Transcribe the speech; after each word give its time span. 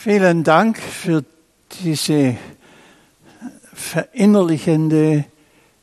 Vielen 0.00 0.44
Dank 0.44 0.78
für 0.78 1.24
diese 1.82 2.36
verinnerlichende 3.74 5.24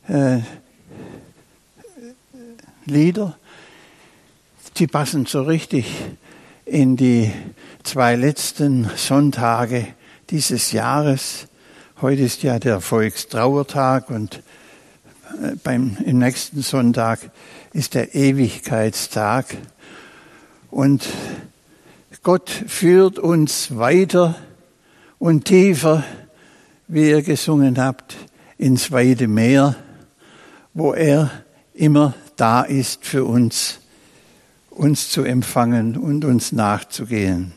äh, 0.08 0.38
Lieder. 2.86 3.38
Die 4.78 4.88
passen 4.88 5.26
so 5.26 5.42
richtig 5.42 5.94
in 6.64 6.96
die 6.96 7.30
zwei 7.84 8.16
letzten 8.16 8.90
Sonntage 8.96 9.86
dieses 10.30 10.72
Jahres. 10.72 11.48
Heute 12.00 12.22
ist 12.22 12.42
ja 12.42 12.58
der 12.58 12.80
Volkstrauertag 12.80 14.10
und 14.10 14.42
äh, 15.44 15.58
beim, 15.62 15.98
im 16.06 16.20
nächsten 16.20 16.62
Sonntag 16.62 17.20
ist 17.74 17.96
der 17.96 18.16
Ewigkeitstag. 18.16 19.58
Und 20.72 21.06
Gott 22.26 22.50
führt 22.50 23.20
uns 23.20 23.78
weiter 23.78 24.34
und 25.20 25.46
tiefer, 25.46 26.04
wie 26.88 27.12
ihr 27.12 27.22
gesungen 27.22 27.78
habt, 27.78 28.16
ins 28.58 28.92
weite 28.92 29.28
Meer, 29.28 29.76
wo 30.74 30.94
er 30.94 31.30
immer 31.76 32.16
da 32.36 32.64
ist 32.64 33.06
für 33.06 33.26
uns, 33.26 33.78
uns 34.72 35.12
zu 35.12 35.22
empfangen 35.22 35.98
und 35.98 36.26
uns 36.26 36.52
nachzugehen. 36.52 37.54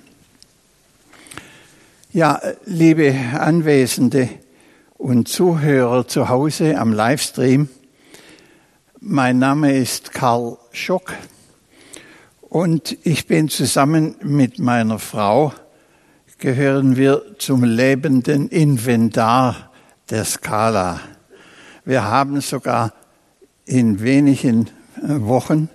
Ja, 2.12 2.38
liebe 2.66 3.14
Anwesende 3.38 4.28
und 4.98 5.28
Zuhörer 5.28 6.06
zu 6.06 6.28
Hause 6.28 6.78
am 6.78 6.92
Livestream, 6.92 7.70
mein 9.00 9.38
Name 9.38 9.74
ist 9.78 10.12
Karl 10.12 10.58
Schock 10.72 11.14
und 12.48 12.96
ich 13.04 13.26
bin 13.26 13.48
zusammen 13.48 14.16
mit 14.22 14.58
meiner 14.58 14.98
Frau, 14.98 15.52
gehören 16.38 16.96
wir 16.96 17.22
zum 17.38 17.64
lebenden 17.64 18.48
Inventar 18.48 19.70
der 20.10 20.24
Skala. 20.24 21.00
Wir 21.84 22.04
haben 22.04 22.40
sogar 22.40 22.92
in 23.66 24.00
wenigen 24.00 24.70
Wochen 25.02 25.68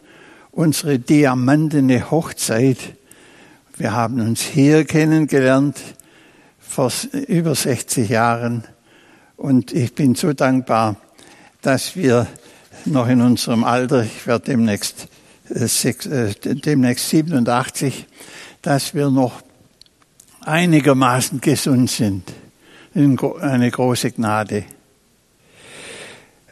unsere 0.51 0.99
diamantene 0.99 2.09
Hochzeit. 2.09 2.77
Wir 3.77 3.93
haben 3.93 4.19
uns 4.21 4.41
hier 4.41 4.85
kennengelernt 4.85 5.79
vor 6.59 6.91
über 7.27 7.55
60 7.55 8.09
Jahren 8.09 8.63
und 9.37 9.73
ich 9.73 9.93
bin 9.95 10.15
so 10.15 10.33
dankbar, 10.33 10.95
dass 11.61 11.95
wir 11.95 12.27
noch 12.85 13.07
in 13.07 13.21
unserem 13.21 13.63
Alter, 13.63 14.03
ich 14.03 14.25
werde 14.27 14.45
demnächst, 14.45 15.03
äh, 15.03 15.07
äh, 15.07 15.12
demnächst 15.53 17.09
87, 17.09 18.07
dass 18.61 18.93
wir 18.95 19.09
noch 19.09 19.41
einigermaßen 20.41 21.41
gesund 21.41 21.89
sind. 21.89 22.23
Eine 22.95 23.71
große 23.71 24.11
Gnade. 24.11 24.65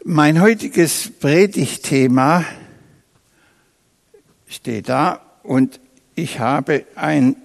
Mein 0.04 0.40
heutiges 0.40 1.10
Predigtthema 1.20 2.44
steht 4.48 4.88
da 4.88 5.20
und 5.42 5.80
ich 6.14 6.40
habe 6.40 6.84
ein 6.94 7.36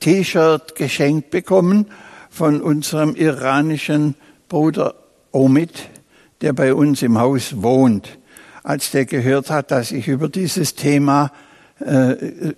T-Shirt 0.00 0.74
geschenkt 0.76 1.30
bekommen 1.30 1.86
von 2.30 2.62
unserem 2.62 3.14
iranischen 3.14 4.14
Bruder 4.48 4.94
Omid, 5.32 5.88
der 6.40 6.52
bei 6.52 6.74
uns 6.74 7.02
im 7.02 7.18
Haus 7.18 7.62
wohnt. 7.62 8.19
Als 8.62 8.90
der 8.90 9.06
gehört 9.06 9.50
hat, 9.50 9.70
dass 9.70 9.90
ich 9.90 10.08
über 10.08 10.28
dieses 10.28 10.74
Thema 10.74 11.32
äh, 11.78 12.14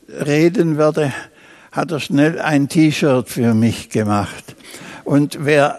reden 0.08 0.78
werde, 0.78 1.12
hat 1.70 1.90
er 1.90 2.00
schnell 2.00 2.40
ein 2.40 2.68
T-Shirt 2.68 3.28
für 3.28 3.54
mich 3.54 3.88
gemacht. 3.88 4.56
Und 5.04 5.44
wer, 5.44 5.78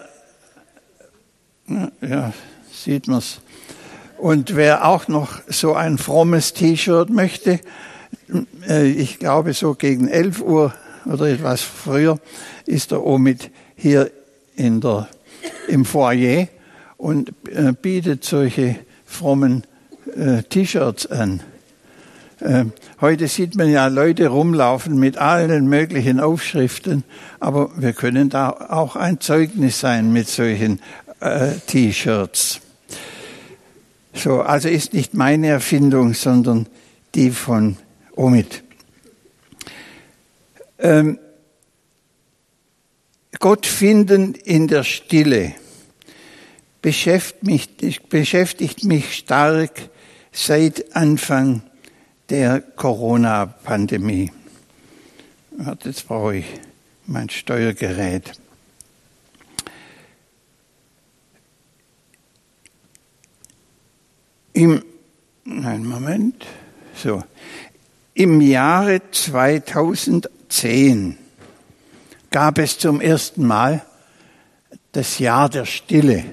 ja, 2.00 2.32
sieht 2.72 3.06
man's. 3.06 3.40
Und 4.18 4.56
wer 4.56 4.86
auch 4.86 5.08
noch 5.08 5.40
so 5.48 5.74
ein 5.74 5.98
frommes 5.98 6.54
T-Shirt 6.54 7.10
möchte, 7.10 7.60
äh, 8.68 8.86
ich 8.88 9.18
glaube 9.18 9.52
so 9.52 9.74
gegen 9.74 10.08
11 10.08 10.40
Uhr 10.40 10.74
oder 11.04 11.26
etwas 11.26 11.60
früher 11.60 12.18
ist 12.66 12.92
er 12.92 13.04
Omid 13.04 13.50
hier 13.76 14.10
in 14.56 14.80
der, 14.80 15.08
im 15.68 15.84
Foyer 15.84 16.48
und 16.96 17.32
äh, 17.50 17.72
bietet 17.72 18.24
solche 18.24 18.76
frommen 19.04 19.64
äh, 20.16 20.42
T-Shirts 20.42 21.06
an. 21.06 21.40
Äh, 22.40 22.66
heute 23.00 23.28
sieht 23.28 23.56
man 23.56 23.70
ja 23.70 23.86
Leute 23.86 24.28
rumlaufen 24.28 24.98
mit 24.98 25.18
allen 25.18 25.68
möglichen 25.68 26.20
Aufschriften, 26.20 27.04
aber 27.40 27.70
wir 27.76 27.92
können 27.92 28.28
da 28.28 28.50
auch 28.50 28.96
ein 28.96 29.20
Zeugnis 29.20 29.80
sein 29.80 30.12
mit 30.12 30.28
solchen 30.28 30.80
äh, 31.20 31.52
T-Shirts. 31.66 32.60
So, 34.12 34.42
also 34.42 34.68
ist 34.68 34.94
nicht 34.94 35.14
meine 35.14 35.48
Erfindung, 35.48 36.14
sondern 36.14 36.68
die 37.14 37.30
von 37.30 37.76
Omid. 38.14 38.62
Ähm, 40.78 41.18
Gott 43.40 43.66
finden 43.66 44.34
in 44.34 44.68
der 44.68 44.84
Stille 44.84 45.54
beschäftigt 46.84 47.44
mich, 47.44 48.02
beschäftigt 48.10 48.84
mich 48.84 49.14
stark 49.14 49.88
seit 50.34 50.94
Anfang 50.94 51.62
der 52.28 52.60
Corona-Pandemie. 52.60 54.30
Jetzt 55.84 56.08
brauche 56.08 56.36
ich 56.36 56.46
mein 57.06 57.30
Steuergerät. 57.30 58.32
Im, 64.52 64.84
nein, 65.44 65.86
Moment, 65.86 66.44
so. 66.94 67.22
Im 68.14 68.40
Jahre 68.40 69.00
2010 69.10 71.16
gab 72.30 72.58
es 72.58 72.78
zum 72.78 73.00
ersten 73.00 73.46
Mal 73.46 73.84
das 74.92 75.18
Jahr 75.18 75.48
der 75.48 75.64
Stille. 75.64 76.24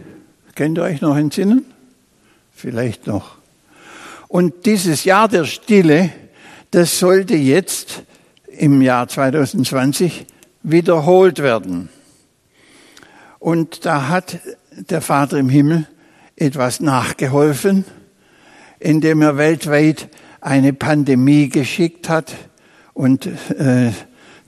Könnt 0.55 0.77
ihr 0.77 0.83
euch 0.83 1.01
noch 1.01 1.15
entsinnen? 1.15 1.65
Vielleicht 2.53 3.07
noch. 3.07 3.40
Und 4.31 4.65
dieses 4.65 5.03
Jahr 5.03 5.27
der 5.27 5.43
Stille, 5.43 6.09
das 6.71 6.99
sollte 6.99 7.35
jetzt 7.35 8.03
im 8.47 8.81
Jahr 8.81 9.09
2020 9.09 10.25
wiederholt 10.63 11.39
werden. 11.39 11.89
Und 13.39 13.85
da 13.85 14.07
hat 14.07 14.39
der 14.71 15.01
Vater 15.01 15.37
im 15.37 15.49
Himmel 15.49 15.85
etwas 16.37 16.79
nachgeholfen, 16.79 17.83
indem 18.79 19.21
er 19.21 19.35
weltweit 19.35 20.07
eine 20.39 20.71
Pandemie 20.71 21.49
geschickt 21.49 22.07
hat 22.07 22.33
und 22.93 23.25
äh, 23.25 23.91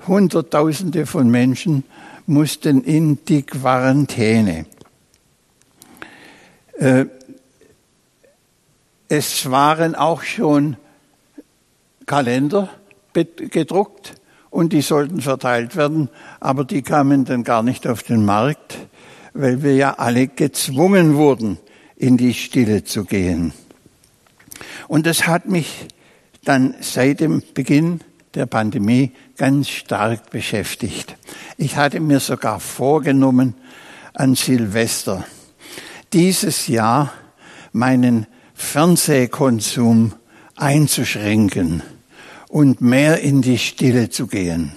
Hunderttausende 0.07 1.05
von 1.05 1.29
Menschen 1.29 1.83
mussten 2.25 2.85
in 2.85 3.25
die 3.25 3.43
Quarantäne. 3.43 4.65
Äh, 6.79 7.07
es 9.07 9.49
waren 9.49 9.95
auch 9.95 10.23
schon 10.23 10.77
Kalender 12.05 12.69
gedruckt 13.13 14.15
und 14.49 14.73
die 14.73 14.81
sollten 14.81 15.21
verteilt 15.21 15.75
werden, 15.75 16.09
aber 16.39 16.65
die 16.65 16.81
kamen 16.81 17.25
dann 17.25 17.43
gar 17.43 17.63
nicht 17.63 17.87
auf 17.87 18.03
den 18.03 18.25
Markt, 18.25 18.77
weil 19.33 19.63
wir 19.63 19.75
ja 19.75 19.95
alle 19.95 20.27
gezwungen 20.27 21.15
wurden, 21.15 21.57
in 21.95 22.17
die 22.17 22.33
Stille 22.33 22.83
zu 22.83 23.05
gehen. 23.05 23.53
Und 24.87 25.05
das 25.05 25.27
hat 25.27 25.47
mich 25.47 25.87
dann 26.43 26.75
seit 26.81 27.19
dem 27.19 27.41
Beginn 27.53 28.01
der 28.35 28.45
Pandemie 28.45 29.11
ganz 29.37 29.69
stark 29.69 30.29
beschäftigt. 30.31 31.15
Ich 31.57 31.77
hatte 31.77 31.99
mir 31.99 32.19
sogar 32.19 32.59
vorgenommen, 32.59 33.55
an 34.13 34.35
Silvester 34.35 35.25
dieses 36.13 36.67
Jahr 36.67 37.11
meinen 37.71 38.27
Fernsehkonsum 38.63 40.13
einzuschränken 40.55 41.83
und 42.49 42.81
mehr 42.81 43.19
in 43.21 43.41
die 43.41 43.57
Stille 43.57 44.09
zu 44.09 44.27
gehen. 44.27 44.71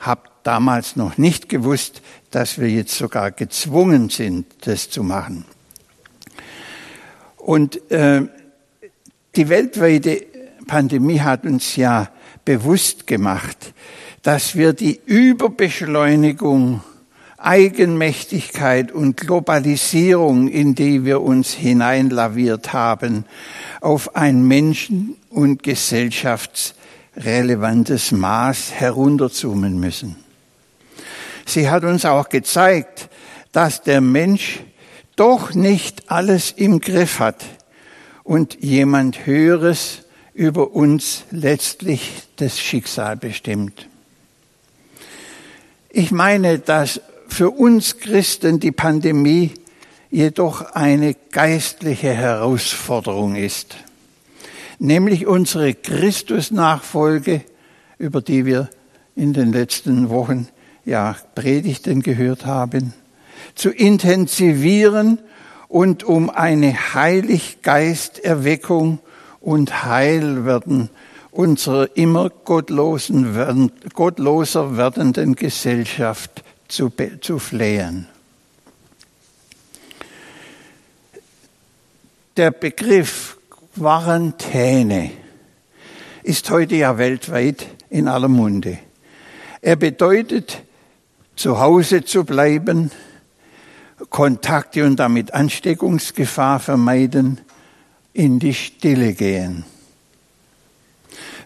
Hab 0.00 0.42
damals 0.44 0.96
noch 0.96 1.18
nicht 1.18 1.48
gewusst, 1.48 2.00
dass 2.30 2.58
wir 2.58 2.70
jetzt 2.70 2.94
sogar 2.96 3.30
gezwungen 3.30 4.08
sind, 4.08 4.46
das 4.62 4.88
zu 4.88 5.02
machen. 5.02 5.44
Und 7.36 7.90
äh, 7.90 8.22
die 9.36 9.48
weltweite 9.48 10.24
Pandemie 10.66 11.20
hat 11.20 11.44
uns 11.44 11.76
ja 11.76 12.10
bewusst 12.44 13.06
gemacht, 13.06 13.74
dass 14.22 14.54
wir 14.54 14.72
die 14.72 15.00
Überbeschleunigung, 15.04 16.82
Eigenmächtigkeit 17.38 18.90
und 18.90 19.16
Globalisierung, 19.16 20.48
in 20.48 20.74
die 20.74 21.04
wir 21.04 21.22
uns 21.22 21.52
hineinlaviert 21.52 22.72
haben, 22.72 23.26
auf 23.80 24.16
ein 24.16 24.42
menschen- 24.42 25.14
und 25.30 25.62
gesellschaftsrelevantes 25.62 28.10
Maß 28.10 28.72
herunterzoomen 28.72 29.78
müssen. 29.78 30.16
Sie 31.46 31.70
hat 31.70 31.84
uns 31.84 32.04
auch 32.04 32.28
gezeigt, 32.28 33.08
dass 33.52 33.82
der 33.82 34.00
Mensch 34.00 34.58
doch 35.14 35.54
nicht 35.54 36.10
alles 36.10 36.50
im 36.50 36.80
Griff 36.80 37.20
hat 37.20 37.44
und 38.24 38.60
jemand 38.60 39.26
Höheres 39.26 40.00
über 40.34 40.72
uns 40.72 41.22
letztlich 41.30 42.24
das 42.36 42.58
Schicksal 42.60 43.16
bestimmt. 43.16 43.88
Ich 45.88 46.10
meine, 46.10 46.58
dass 46.58 47.00
für 47.28 47.50
uns 47.50 47.98
Christen 47.98 48.58
die 48.58 48.72
Pandemie 48.72 49.52
jedoch 50.10 50.72
eine 50.72 51.14
geistliche 51.30 52.12
Herausforderung 52.12 53.36
ist, 53.36 53.76
nämlich 54.78 55.26
unsere 55.26 55.74
Christusnachfolge, 55.74 57.42
über 57.98 58.22
die 58.22 58.46
wir 58.46 58.70
in 59.14 59.34
den 59.34 59.52
letzten 59.52 60.08
Wochen 60.08 60.48
ja 60.84 61.16
Predigten 61.34 62.02
gehört 62.02 62.46
haben, 62.46 62.94
zu 63.54 63.70
intensivieren 63.70 65.18
und 65.68 66.02
um 66.04 66.30
eine 66.30 66.94
Heiliggeisterweckung 66.94 69.00
und 69.40 69.84
Heilwerden 69.84 70.88
unserer 71.30 71.96
immer 71.96 72.30
gottlosen 72.30 73.70
gottloser 73.94 74.76
werdenden 74.76 75.36
Gesellschaft 75.36 76.42
zu, 76.68 76.92
zu 77.20 77.38
flehen. 77.38 78.06
Der 82.36 82.52
Begriff 82.52 83.36
Quarantäne 83.74 85.10
ist 86.22 86.50
heute 86.50 86.76
ja 86.76 86.98
weltweit 86.98 87.66
in 87.90 88.06
aller 88.06 88.28
Munde. 88.28 88.78
Er 89.60 89.76
bedeutet, 89.76 90.62
zu 91.34 91.58
Hause 91.58 92.04
zu 92.04 92.24
bleiben, 92.24 92.90
Kontakte 94.10 94.84
und 94.84 94.96
damit 94.96 95.34
Ansteckungsgefahr 95.34 96.60
vermeiden, 96.60 97.40
in 98.12 98.38
die 98.38 98.54
Stille 98.54 99.14
gehen. 99.14 99.64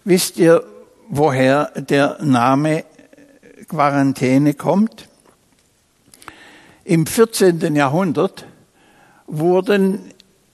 Wisst 0.05 0.37
ihr, 0.39 0.65
woher 1.09 1.67
der 1.77 2.19
Name 2.23 2.85
Quarantäne 3.69 4.55
kommt? 4.55 5.09
Im 6.84 7.06
14. 7.06 7.76
Jahrhundert 7.76 8.44
wurden 9.29 10.00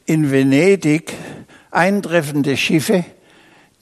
in 0.05 0.31
Venedig 0.31 1.15
eintreffende 1.71 2.59
Schiffe, 2.59 3.07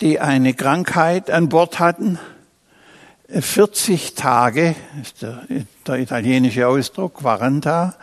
die 0.00 0.20
eine 0.20 0.54
Krankheit 0.54 1.28
an 1.28 1.48
Bord 1.48 1.80
hatten, 1.80 2.20
40 3.28 4.14
Tage, 4.14 4.76
ist 5.02 5.22
der, 5.22 5.42
der 5.88 5.98
italienische 5.98 6.68
Ausdruck, 6.68 7.14
Quaranta, 7.14 7.96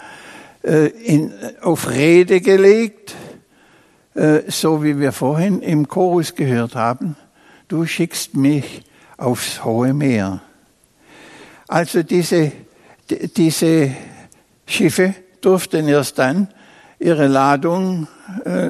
äh, 0.62 0.88
in, 0.88 1.31
auf 1.62 1.89
Rede 1.89 2.42
gelegt, 2.42 3.16
äh, 4.13 4.42
so 4.48 4.84
wie 4.84 5.00
wir 5.00 5.13
vorhin 5.13 5.62
im 5.62 5.88
Chorus 5.88 6.36
gehört 6.36 6.75
haben, 6.75 7.16
du 7.69 7.86
schickst 7.86 8.36
mich 8.36 8.84
aufs 9.16 9.63
hohe 9.63 9.94
Meer. 9.94 10.42
Also 11.69 12.04
diese, 12.04 12.51
diese 13.38 13.92
Schiffe 14.65 15.13
durften 15.42 15.88
erst 15.88 16.19
dann 16.19 16.48
ihre 17.00 17.27
Ladung 17.27 18.07
äh, 18.45 18.69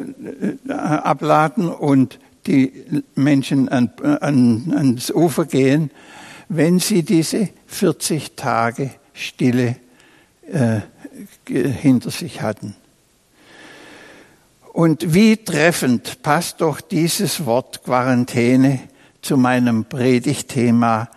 abladen 0.71 1.69
und 1.69 2.19
die 2.47 3.03
Menschen 3.15 3.69
an, 3.69 3.91
an, 4.21 4.73
ans 4.75 5.11
Ufer 5.11 5.45
gehen, 5.45 5.91
wenn 6.49 6.79
sie 6.79 7.03
diese 7.03 7.49
40 7.67 8.35
Tage 8.35 8.91
Stille 9.13 9.77
äh, 10.51 10.81
hinter 11.47 12.11
sich 12.11 12.41
hatten. 12.41 12.75
Und 14.73 15.13
wie 15.13 15.37
treffend 15.37 16.23
passt 16.23 16.61
doch 16.61 16.81
dieses 16.81 17.45
Wort 17.45 17.83
Quarantäne 17.83 18.79
zu 19.21 19.37
meinem 19.37 19.85
Predigtthema 19.85 21.09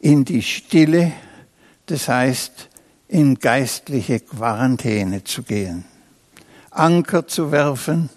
in 0.00 0.24
die 0.24 0.42
Stille, 0.42 1.12
das 1.86 2.08
heißt 2.08 2.68
in 3.14 3.38
geistliche 3.38 4.18
Quarantäne 4.18 5.22
zu 5.22 5.44
gehen. 5.44 5.84
Anker 6.72 7.28
zu 7.28 7.52
werfen, 7.52 8.10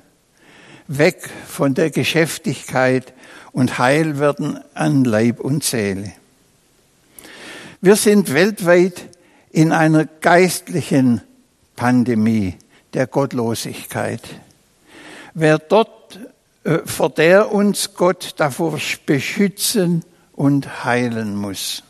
weg 0.88 1.30
von 1.48 1.76
der 1.76 1.92
Geschäftigkeit 1.92 3.14
und 3.52 3.78
heil 3.78 4.18
werden 4.18 4.60
an 4.74 5.04
Leib 5.04 5.40
und 5.40 5.64
Seele. 5.64 6.14
Wir 7.80 7.96
sind 7.96 8.34
weltweit 8.34 9.08
in 9.52 9.72
einer 9.72 10.06
geistlichen 10.06 11.22
Pandemie 11.76 12.56
der 12.96 13.06
Gottlosigkeit. 13.06 14.24
Wer 15.36 15.60
dort, 15.60 16.20
äh, 16.64 16.80
vor 16.86 17.12
der 17.12 17.52
uns 17.52 17.94
Gott 17.94 18.34
davor 18.38 18.80
beschützen 19.06 20.04
und 20.34 20.86
heilen 20.86 21.36
muss. 21.36 21.84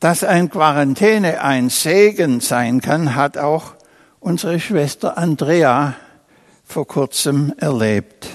Dass 0.00 0.22
ein 0.22 0.48
Quarantäne 0.48 1.42
ein 1.42 1.70
Segen 1.70 2.38
sein 2.40 2.80
kann, 2.80 3.16
hat 3.16 3.36
auch 3.36 3.72
unsere 4.20 4.60
Schwester 4.60 5.18
Andrea 5.18 5.96
vor 6.64 6.86
kurzem 6.86 7.52
erlebt. 7.56 8.28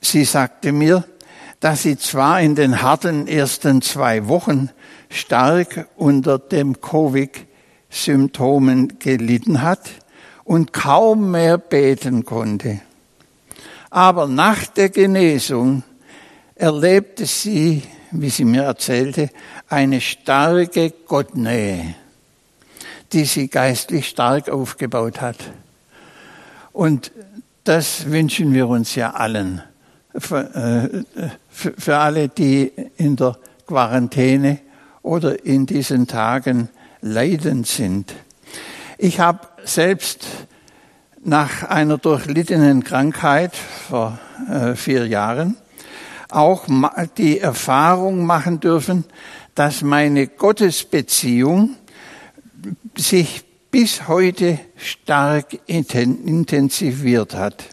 Sie 0.00 0.22
sagte 0.24 0.70
mir, 0.70 1.02
dass 1.58 1.82
sie 1.82 1.98
zwar 1.98 2.40
in 2.40 2.54
den 2.54 2.82
harten 2.82 3.26
ersten 3.26 3.82
zwei 3.82 4.28
Wochen 4.28 4.70
stark 5.08 5.88
unter 5.96 6.38
dem 6.38 6.80
Covid-Symptomen 6.80 9.00
gelitten 9.00 9.62
hat 9.62 9.90
und 10.44 10.72
kaum 10.72 11.32
mehr 11.32 11.58
beten 11.58 12.24
konnte. 12.24 12.80
Aber 13.90 14.28
nach 14.28 14.66
der 14.66 14.90
Genesung 14.90 15.82
erlebte 16.54 17.26
sie, 17.26 17.82
wie 18.12 18.30
sie 18.30 18.44
mir 18.44 18.62
erzählte, 18.62 19.30
eine 19.68 20.00
starke 20.00 20.92
Gottnähe 21.06 21.94
die 23.12 23.24
sie 23.24 23.48
geistlich 23.48 24.08
stark 24.08 24.48
aufgebaut 24.48 25.20
hat. 25.20 25.36
Und 26.72 27.12
das 27.64 28.10
wünschen 28.10 28.54
wir 28.54 28.68
uns 28.68 28.94
ja 28.94 29.12
allen. 29.12 29.62
Für, 30.16 31.02
äh, 31.18 31.28
für 31.50 31.96
alle, 31.98 32.28
die 32.28 32.72
in 32.96 33.16
der 33.16 33.36
Quarantäne 33.66 34.58
oder 35.02 35.44
in 35.44 35.66
diesen 35.66 36.06
Tagen 36.06 36.68
leidend 37.00 37.66
sind. 37.66 38.14
Ich 38.98 39.20
habe 39.20 39.40
selbst 39.64 40.26
nach 41.24 41.62
einer 41.64 41.98
durchlittenen 41.98 42.84
Krankheit 42.84 43.54
vor 43.54 44.18
äh, 44.50 44.74
vier 44.74 45.06
Jahren 45.06 45.56
auch 46.34 46.66
die 47.16 47.38
Erfahrung 47.38 48.26
machen 48.26 48.60
dürfen, 48.60 49.04
dass 49.54 49.82
meine 49.82 50.26
Gottesbeziehung 50.26 51.76
sich 52.96 53.44
bis 53.70 54.06
heute 54.06 54.58
stark 54.76 55.58
intensiviert 55.66 57.34
hat. 57.34 57.64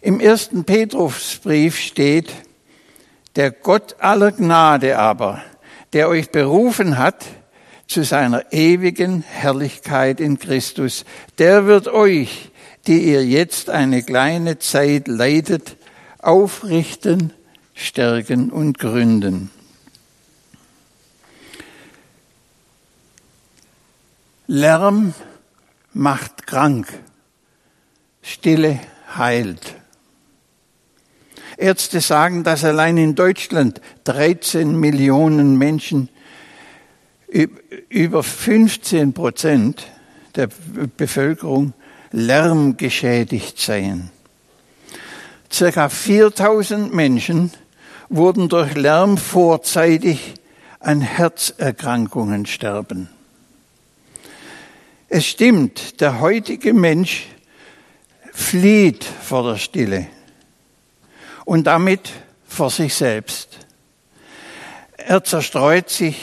Im 0.00 0.20
ersten 0.20 0.64
Petrusbrief 0.64 1.78
steht, 1.78 2.32
der 3.36 3.50
Gott 3.50 3.96
aller 4.00 4.32
Gnade 4.32 4.98
aber, 4.98 5.42
der 5.92 6.08
euch 6.08 6.30
berufen 6.30 6.98
hat 6.98 7.24
zu 7.86 8.02
seiner 8.02 8.52
ewigen 8.52 9.22
Herrlichkeit 9.22 10.18
in 10.18 10.38
Christus, 10.38 11.04
der 11.38 11.66
wird 11.66 11.88
euch, 11.88 12.50
die 12.86 13.00
ihr 13.04 13.24
jetzt 13.24 13.70
eine 13.70 14.02
kleine 14.02 14.58
Zeit 14.58 15.08
leidet, 15.08 15.76
aufrichten, 16.22 17.32
stärken 17.74 18.50
und 18.50 18.78
gründen. 18.78 19.50
Lärm 24.46 25.14
macht 25.92 26.46
krank, 26.46 26.86
Stille 28.22 28.80
heilt. 29.16 29.76
Ärzte 31.56 32.00
sagen, 32.00 32.44
dass 32.44 32.64
allein 32.64 32.96
in 32.96 33.14
Deutschland 33.14 33.80
13 34.04 34.78
Millionen 34.78 35.56
Menschen 35.58 36.08
über 37.88 38.22
15 38.22 39.12
Prozent 39.12 39.86
der 40.34 40.48
Bevölkerung 40.96 41.72
lärmgeschädigt 42.10 43.58
seien. 43.58 44.10
Circa 45.52 45.90
4000 45.90 46.94
Menschen 46.94 47.52
wurden 48.08 48.48
durch 48.48 48.74
Lärm 48.74 49.18
vorzeitig 49.18 50.32
an 50.80 51.02
Herzerkrankungen 51.02 52.46
sterben. 52.46 53.10
Es 55.10 55.26
stimmt, 55.26 56.00
der 56.00 56.20
heutige 56.20 56.72
Mensch 56.72 57.26
flieht 58.32 59.04
vor 59.04 59.42
der 59.42 59.58
Stille 59.58 60.06
und 61.44 61.66
damit 61.66 62.10
vor 62.48 62.70
sich 62.70 62.94
selbst. 62.94 63.58
Er 64.96 65.22
zerstreut 65.22 65.90
sich 65.90 66.16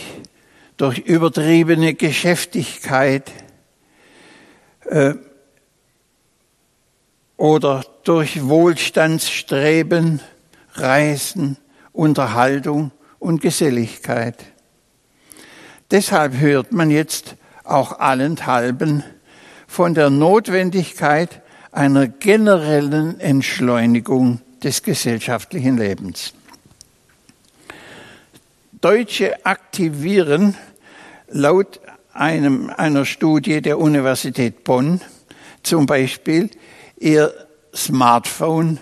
durch 0.78 0.98
übertriebene 0.98 1.94
Geschäftigkeit 1.94 3.32
äh, 4.86 5.14
oder 7.39 7.86
durch 8.03 8.50
Wohlstandsstreben, 8.50 10.19
Reisen, 10.74 11.55
Unterhaltung 11.93 12.91
und 13.17 13.41
Geselligkeit. 13.41 14.36
Deshalb 15.89 16.38
hört 16.38 16.74
man 16.74 16.91
jetzt 16.91 17.36
auch 17.63 17.98
allenthalben 18.00 19.05
von 19.67 19.93
der 19.93 20.10
Notwendigkeit 20.10 21.41
einer 21.72 22.08
generellen 22.08 23.22
Entschleunigung 23.22 24.41
des 24.62 24.84
gesellschaftlichen 24.84 25.77
Lebens. 25.77 26.34
Deutsche 28.81 29.46
aktivieren 29.46 30.55
laut 31.29 31.79
einem, 32.12 32.69
einer 32.69 33.05
Studie 33.05 33.62
der 33.62 33.79
Universität 33.79 34.65
Bonn 34.65 35.00
zum 35.63 35.86
Beispiel 35.86 36.50
ihr 37.00 37.34
Smartphone 37.75 38.79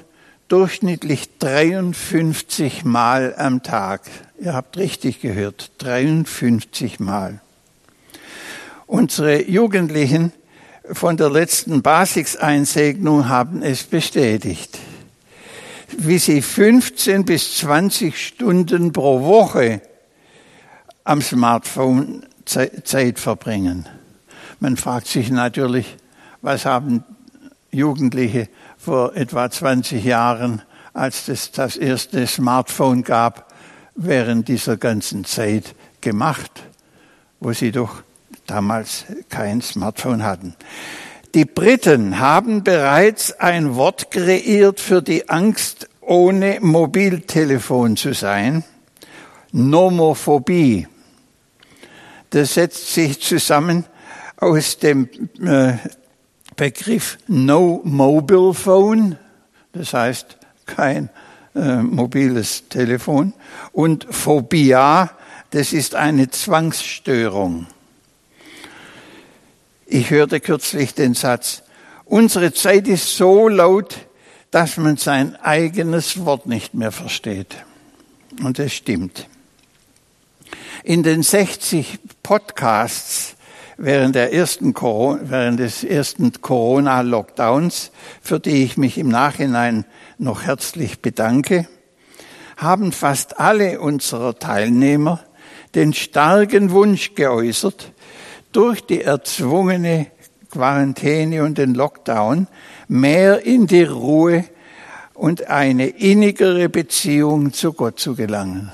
durchschnittlich 0.47 1.37
53 1.39 2.85
Mal 2.85 3.35
am 3.37 3.63
Tag. 3.63 4.01
Ihr 4.39 4.53
habt 4.53 4.77
richtig 4.77 5.21
gehört, 5.21 5.71
53 5.79 6.99
Mal. 6.99 7.41
Unsere 8.85 9.43
Jugendlichen 9.49 10.31
von 10.91 11.17
der 11.17 11.29
letzten 11.29 11.81
Basics-Einsegnung 11.81 13.27
haben 13.27 13.61
es 13.61 13.83
bestätigt. 13.83 14.77
Wie 15.97 16.17
sie 16.17 16.41
15 16.41 17.25
bis 17.25 17.57
20 17.57 18.17
Stunden 18.17 18.93
pro 18.93 19.21
Woche 19.21 19.81
am 21.03 21.21
Smartphone 21.21 22.25
Zeit 22.45 23.19
verbringen. 23.19 23.87
Man 24.59 24.77
fragt 24.77 25.07
sich 25.07 25.29
natürlich, 25.29 25.97
was 26.41 26.65
haben 26.65 27.03
Jugendliche 27.71 28.49
vor 28.77 29.15
etwa 29.15 29.49
20 29.49 30.03
Jahren, 30.03 30.61
als 30.93 31.27
es 31.27 31.51
das 31.51 31.77
erste 31.77 32.25
Smartphone 32.27 33.03
gab, 33.03 33.53
während 33.95 34.47
dieser 34.47 34.77
ganzen 34.77 35.25
Zeit 35.25 35.75
gemacht, 36.01 36.63
wo 37.39 37.51
sie 37.53 37.71
doch 37.71 38.03
damals 38.45 39.05
kein 39.29 39.61
Smartphone 39.61 40.23
hatten. 40.23 40.55
Die 41.35 41.45
Briten 41.45 42.19
haben 42.19 42.63
bereits 42.63 43.31
ein 43.33 43.75
Wort 43.75 44.11
kreiert 44.11 44.79
für 44.79 45.01
die 45.01 45.29
Angst, 45.29 45.89
ohne 46.01 46.59
Mobiltelefon 46.61 47.97
zu 47.97 48.13
sein. 48.13 48.63
Nomophobie. 49.51 50.87
Das 52.29 52.53
setzt 52.53 52.93
sich 52.93 53.21
zusammen 53.21 53.85
aus 54.37 54.79
dem 54.79 55.09
äh, 55.41 55.73
Begriff 56.57 57.19
No 57.27 57.81
Mobile 57.83 58.53
Phone, 58.53 59.17
das 59.73 59.93
heißt 59.93 60.37
kein 60.65 61.09
äh, 61.55 61.77
mobiles 61.77 62.67
Telefon, 62.67 63.33
und 63.71 64.07
Phobia, 64.09 65.11
das 65.51 65.71
ist 65.71 65.93
eine 65.95 66.29
Zwangsstörung. 66.29 67.67
Ich 69.85 70.09
hörte 70.09 70.39
kürzlich 70.39 70.95
den 70.95 71.13
Satz, 71.13 71.61
unsere 72.05 72.51
Zeit 72.51 72.87
ist 72.87 73.15
so 73.15 73.47
laut, 73.47 73.95
dass 74.49 74.77
man 74.77 74.97
sein 74.97 75.35
eigenes 75.35 76.25
Wort 76.25 76.47
nicht 76.47 76.73
mehr 76.73 76.91
versteht. 76.91 77.55
Und 78.43 78.57
es 78.57 78.73
stimmt. 78.73 79.27
In 80.83 81.03
den 81.03 81.21
60 81.21 81.99
Podcasts 82.23 83.36
während, 83.77 84.15
der 84.15 84.33
ersten, 84.33 84.73
während 84.73 85.59
des 85.59 85.83
ersten 85.83 86.31
Corona-Lockdowns, 86.41 87.91
für 88.21 88.39
die 88.39 88.63
ich 88.63 88.77
mich 88.77 88.97
im 88.97 89.09
Nachhinein 89.09 89.85
noch 90.17 90.43
herzlich 90.43 91.01
bedanke, 91.01 91.67
haben 92.57 92.91
fast 92.91 93.39
alle 93.39 93.79
unserer 93.79 94.37
Teilnehmer 94.37 95.19
den 95.75 95.93
starken 95.93 96.71
Wunsch 96.71 97.13
geäußert, 97.13 97.91
durch 98.51 98.81
die 98.81 99.03
erzwungene 99.03 100.07
Quarantäne 100.49 101.43
und 101.43 101.57
den 101.57 101.75
Lockdown 101.75 102.47
mehr 102.87 103.45
in 103.45 103.67
die 103.67 103.83
Ruhe 103.83 104.45
und 105.13 105.47
eine 105.47 105.87
innigere 105.87 106.69
Beziehung 106.69 107.53
zu 107.53 107.73
Gott 107.73 107.99
zu 107.99 108.15
gelangen. 108.15 108.71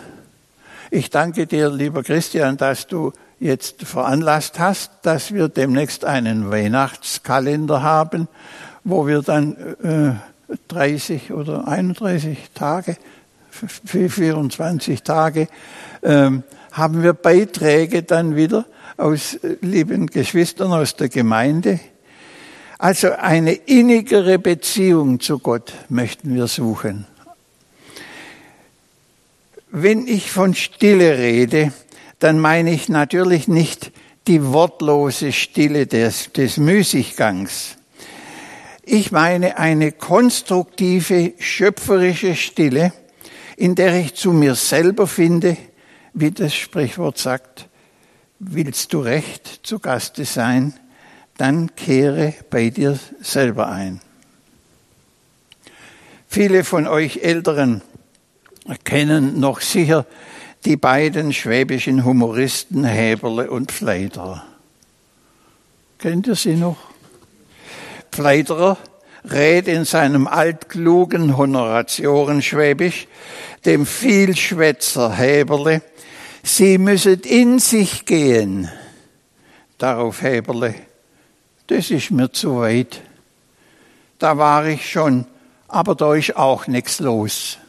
Ich 0.91 1.09
danke 1.09 1.47
dir, 1.47 1.69
lieber 1.69 2.03
Christian, 2.03 2.55
dass 2.55 2.87
du 2.87 3.11
jetzt 3.43 3.83
veranlasst 3.83 4.57
hast, 4.57 4.91
dass 5.01 5.33
wir 5.33 5.49
demnächst 5.49 6.05
einen 6.05 6.49
Weihnachtskalender 6.49 7.83
haben, 7.83 8.27
wo 8.83 9.05
wir 9.05 9.21
dann 9.21 9.55
äh, 9.83 10.55
30 10.69 11.33
oder 11.33 11.67
31 11.67 12.37
Tage, 12.53 12.97
24 13.85 15.03
Tage, 15.03 15.47
äh, 16.01 16.29
haben 16.71 17.03
wir 17.03 17.13
Beiträge 17.13 18.03
dann 18.03 18.35
wieder 18.35 18.65
aus 18.97 19.35
äh, 19.35 19.57
lieben 19.61 20.07
Geschwistern 20.07 20.71
aus 20.71 20.95
der 20.95 21.09
Gemeinde. 21.09 21.79
Also 22.77 23.11
eine 23.11 23.53
innigere 23.53 24.39
Beziehung 24.39 25.19
zu 25.19 25.39
Gott 25.39 25.73
möchten 25.89 26.33
wir 26.35 26.47
suchen. 26.47 27.05
Wenn 29.69 30.07
ich 30.07 30.31
von 30.31 30.53
Stille 30.53 31.17
rede, 31.17 31.71
dann 32.23 32.39
meine 32.39 32.71
ich 32.71 32.87
natürlich 32.87 33.49
nicht 33.49 33.91
die 34.27 34.45
wortlose 34.45 35.33
Stille 35.33 35.87
des, 35.87 36.31
des 36.31 36.55
Müßiggangs. 36.55 37.75
Ich 38.81 39.11
meine 39.11 39.57
eine 39.57 39.91
konstruktive, 39.91 41.33
schöpferische 41.37 42.35
Stille, 42.35 42.93
in 43.57 43.75
der 43.75 43.95
ich 43.95 44.13
zu 44.13 44.31
mir 44.31 44.55
selber 44.55 45.05
finde, 45.05 45.57
wie 46.13 46.31
das 46.31 46.55
Sprichwort 46.55 47.17
sagt, 47.17 47.67
willst 48.39 48.93
du 48.93 49.01
recht 49.01 49.59
zu 49.63 49.79
Gaste 49.79 50.23
sein, 50.23 50.73
dann 51.35 51.75
kehre 51.75 52.33
bei 52.49 52.69
dir 52.69 52.97
selber 53.19 53.67
ein. 53.67 53.99
Viele 56.29 56.63
von 56.63 56.87
euch 56.87 57.17
Älteren 57.17 57.81
kennen 58.85 59.41
noch 59.41 59.59
sicher 59.59 60.05
die 60.65 60.77
beiden 60.77 61.33
schwäbischen 61.33 62.05
Humoristen 62.05 62.83
Häberle 62.83 63.49
und 63.49 63.71
Pfleiderer. 63.71 64.43
Kennt 65.97 66.27
ihr 66.27 66.35
sie 66.35 66.55
noch? 66.55 66.77
Pfleiderer 68.11 68.77
rät 69.25 69.67
in 69.67 69.85
seinem 69.85 70.27
altklugen 70.27 71.37
Honoratiorenschwäbisch 71.37 73.07
dem 73.65 73.85
Vielschwätzer 73.85 75.11
Häberle, 75.13 75.81
Sie 76.45 76.77
müssen 76.77 77.21
in 77.21 77.59
sich 77.59 78.05
gehen. 78.05 78.69
Darauf 79.77 80.21
Häberle, 80.21 80.75
das 81.67 81.89
ist 81.89 82.11
mir 82.11 82.31
zu 82.31 82.57
weit. 82.57 83.01
Da 84.19 84.37
war 84.37 84.65
ich 84.65 84.91
schon, 84.91 85.25
aber 85.69 85.95
da 85.95 86.13
ist 86.13 86.35
auch 86.35 86.67
nichts 86.67 86.99
los. 86.99 87.59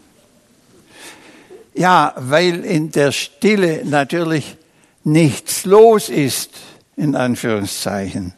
Ja, 1.75 2.15
weil 2.17 2.65
in 2.65 2.93
der 2.93 3.11
Stille 3.11 3.85
natürlich 3.85 4.57
nichts 5.03 5.65
los 5.65 6.09
ist, 6.09 6.51
in 6.97 7.17
Anführungszeichen. 7.17 8.33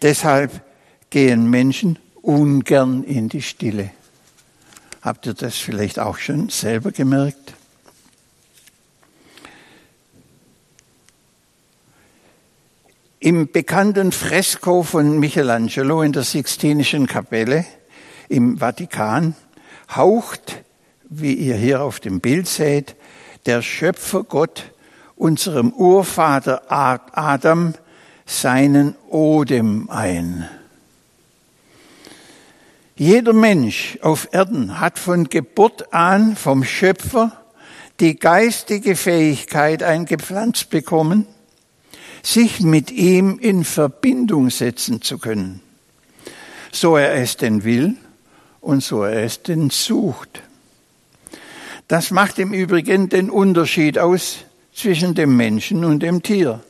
Deshalb 0.00 0.62
gehen 1.10 1.50
Menschen 1.50 1.98
ungern 2.22 3.04
in 3.04 3.28
die 3.28 3.42
Stille. 3.42 3.90
Habt 5.02 5.26
ihr 5.26 5.34
das 5.34 5.56
vielleicht 5.56 5.98
auch 5.98 6.16
schon 6.16 6.48
selber 6.48 6.90
gemerkt? 6.90 7.54
Im 13.18 13.52
bekannten 13.52 14.12
Fresko 14.12 14.82
von 14.82 15.18
Michelangelo 15.18 16.00
in 16.00 16.12
der 16.12 16.22
Sixtinischen 16.22 17.06
Kapelle 17.06 17.66
im 18.30 18.56
Vatikan 18.56 19.34
haucht, 19.94 20.64
wie 21.10 21.34
ihr 21.34 21.56
hier 21.56 21.82
auf 21.82 22.00
dem 22.00 22.20
Bild 22.20 22.46
seht, 22.46 22.94
der 23.44 23.62
Schöpfer 23.62 24.22
Gott 24.22 24.70
unserem 25.16 25.72
Urvater 25.72 26.62
Adam 26.68 27.74
seinen 28.24 28.94
Odem 29.08 29.90
ein. 29.90 30.48
Jeder 32.96 33.32
Mensch 33.32 33.98
auf 34.02 34.28
Erden 34.32 34.78
hat 34.78 34.98
von 34.98 35.28
Geburt 35.28 35.92
an 35.92 36.36
vom 36.36 36.64
Schöpfer 36.64 37.32
die 37.98 38.16
geistige 38.16 38.94
Fähigkeit 38.94 39.82
eingepflanzt 39.82 40.70
bekommen, 40.70 41.26
sich 42.22 42.60
mit 42.60 42.90
ihm 42.90 43.38
in 43.38 43.64
Verbindung 43.64 44.50
setzen 44.50 45.02
zu 45.02 45.18
können, 45.18 45.60
so 46.72 46.96
er 46.96 47.14
es 47.14 47.36
denn 47.36 47.64
will 47.64 47.96
und 48.60 48.82
so 48.82 49.02
er 49.02 49.24
es 49.24 49.42
denn 49.42 49.70
sucht. 49.70 50.42
Das 51.90 52.12
macht 52.12 52.38
im 52.38 52.52
Übrigen 52.52 53.08
den 53.08 53.30
Unterschied 53.30 53.98
aus 53.98 54.44
zwischen 54.72 55.16
dem 55.16 55.36
Menschen 55.36 55.84
und 55.84 56.04
dem 56.04 56.22
Tier. 56.22 56.60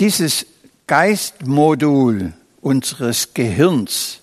Dieses 0.00 0.46
Geistmodul 0.86 2.32
unseres 2.62 3.34
Gehirns 3.34 4.22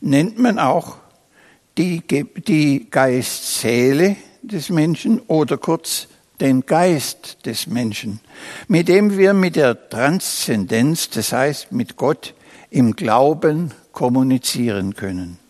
nennt 0.00 0.38
man 0.38 0.58
auch 0.58 0.96
die, 1.76 2.00
die 2.46 2.86
Geistseele 2.90 4.16
des 4.40 4.70
Menschen 4.70 5.20
oder 5.26 5.58
kurz 5.58 6.08
den 6.40 6.64
Geist 6.64 7.44
des 7.44 7.66
Menschen, 7.66 8.20
mit 8.68 8.88
dem 8.88 9.18
wir 9.18 9.34
mit 9.34 9.56
der 9.56 9.90
Transzendenz, 9.90 11.10
das 11.10 11.34
heißt 11.34 11.72
mit 11.72 11.98
Gott 11.98 12.32
im 12.70 12.96
Glauben 12.96 13.72
kommunizieren 13.92 14.94
können. 14.94 15.41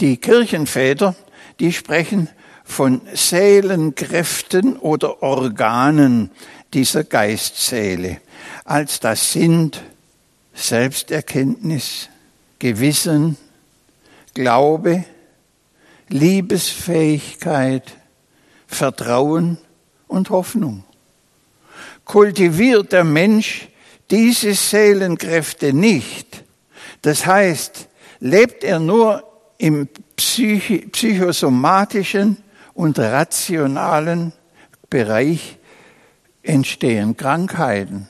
Die 0.00 0.16
Kirchenväter, 0.16 1.14
die 1.60 1.72
sprechen 1.72 2.28
von 2.64 3.02
Seelenkräften 3.12 4.78
oder 4.78 5.22
Organen 5.22 6.30
dieser 6.72 7.04
Geistseele, 7.04 8.20
als 8.64 9.00
das 9.00 9.32
sind 9.32 9.82
Selbsterkenntnis, 10.54 12.08
Gewissen, 12.58 13.36
Glaube, 14.32 15.04
Liebesfähigkeit, 16.08 17.92
Vertrauen 18.66 19.58
und 20.06 20.30
Hoffnung. 20.30 20.84
Kultiviert 22.04 22.92
der 22.92 23.04
Mensch 23.04 23.68
diese 24.10 24.54
Seelenkräfte 24.54 25.72
nicht, 25.72 26.44
das 27.02 27.26
heißt, 27.26 27.88
lebt 28.20 28.64
er 28.64 28.78
nur 28.78 29.29
im 29.60 29.88
psychosomatischen 30.16 32.38
und 32.72 32.98
rationalen 32.98 34.32
Bereich, 34.88 35.58
entstehen 36.42 37.18
Krankheiten, 37.18 38.08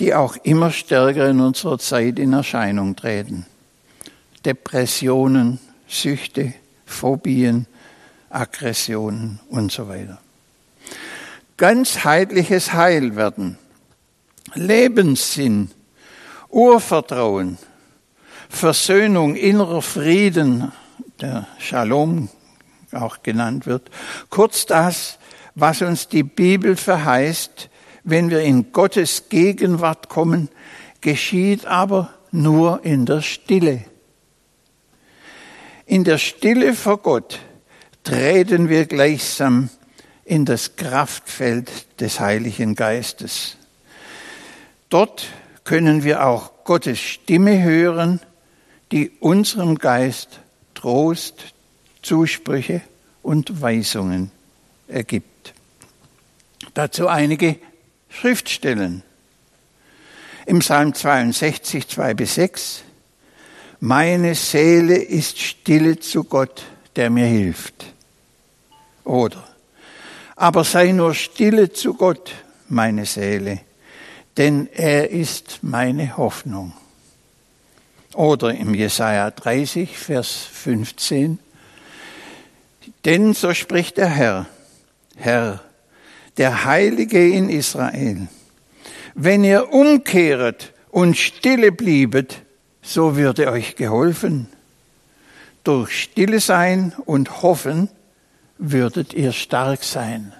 die 0.00 0.14
auch 0.14 0.36
immer 0.36 0.70
stärker 0.70 1.28
in 1.28 1.40
unserer 1.40 1.78
Zeit 1.78 2.18
in 2.18 2.32
Erscheinung 2.32 2.96
treten. 2.96 3.44
Depressionen, 4.46 5.58
Süchte, 5.86 6.54
Phobien, 6.86 7.66
Aggressionen 8.30 9.40
und 9.50 9.70
so 9.70 9.86
weiter. 9.88 10.18
Ganzheitliches 11.58 12.72
Heilwerden, 12.72 13.58
Lebenssinn, 14.54 15.70
Urvertrauen, 16.48 17.58
Versöhnung, 18.48 19.36
innerer 19.36 19.82
Frieden, 19.82 20.72
der 21.20 21.46
Shalom 21.58 22.28
auch 22.92 23.22
genannt 23.22 23.66
wird. 23.66 23.90
Kurz 24.30 24.66
das, 24.66 25.18
was 25.54 25.82
uns 25.82 26.08
die 26.08 26.22
Bibel 26.22 26.76
verheißt, 26.76 27.68
wenn 28.04 28.30
wir 28.30 28.40
in 28.40 28.72
Gottes 28.72 29.28
Gegenwart 29.28 30.08
kommen, 30.08 30.48
geschieht 31.00 31.66
aber 31.66 32.14
nur 32.30 32.84
in 32.84 33.06
der 33.06 33.22
Stille. 33.22 33.84
In 35.86 36.04
der 36.04 36.18
Stille 36.18 36.74
vor 36.74 36.98
Gott 36.98 37.40
treten 38.04 38.68
wir 38.68 38.86
gleichsam 38.86 39.70
in 40.24 40.44
das 40.44 40.76
Kraftfeld 40.76 42.00
des 42.00 42.20
Heiligen 42.20 42.74
Geistes. 42.74 43.56
Dort 44.88 45.26
können 45.64 46.04
wir 46.04 46.26
auch 46.26 46.64
Gottes 46.64 46.98
Stimme 46.98 47.62
hören, 47.62 48.20
die 48.92 49.10
unserem 49.20 49.76
Geist 49.76 50.40
Trost, 50.74 51.54
Zusprüche 52.02 52.82
und 53.22 53.60
Weisungen 53.60 54.30
ergibt. 54.86 55.52
Dazu 56.74 57.08
einige 57.08 57.56
Schriftstellen. 58.08 59.02
Im 60.46 60.60
Psalm 60.60 60.94
62, 60.94 61.88
2 61.88 62.14
bis 62.14 62.36
6. 62.36 62.84
Meine 63.80 64.34
Seele 64.34 64.96
ist 64.96 65.38
stille 65.38 65.98
zu 65.98 66.24
Gott, 66.24 66.64
der 66.96 67.10
mir 67.10 67.26
hilft. 67.26 67.92
Oder, 69.04 69.42
aber 70.36 70.64
sei 70.64 70.92
nur 70.92 71.14
stille 71.14 71.72
zu 71.72 71.94
Gott, 71.94 72.32
meine 72.68 73.06
Seele, 73.06 73.60
denn 74.36 74.68
er 74.72 75.10
ist 75.10 75.60
meine 75.62 76.16
Hoffnung. 76.16 76.72
Oder 78.18 78.52
im 78.52 78.74
Jesaja 78.74 79.30
30, 79.30 79.96
Vers 79.96 80.32
15. 80.52 81.38
Denn 83.04 83.32
so 83.32 83.54
spricht 83.54 83.96
der 83.96 84.08
Herr, 84.08 84.46
Herr, 85.14 85.60
der 86.36 86.64
Heilige 86.64 87.28
in 87.28 87.48
Israel. 87.48 88.26
Wenn 89.14 89.44
ihr 89.44 89.72
umkehret 89.72 90.72
und 90.90 91.16
stille 91.16 91.70
bliebet, 91.70 92.42
so 92.82 93.14
würde 93.14 93.52
euch 93.52 93.76
geholfen. 93.76 94.48
Durch 95.62 96.02
Stille 96.02 96.40
sein 96.40 96.94
und 97.04 97.42
Hoffen 97.42 97.88
würdet 98.58 99.14
ihr 99.14 99.30
stark 99.30 99.84
sein. 99.84 100.32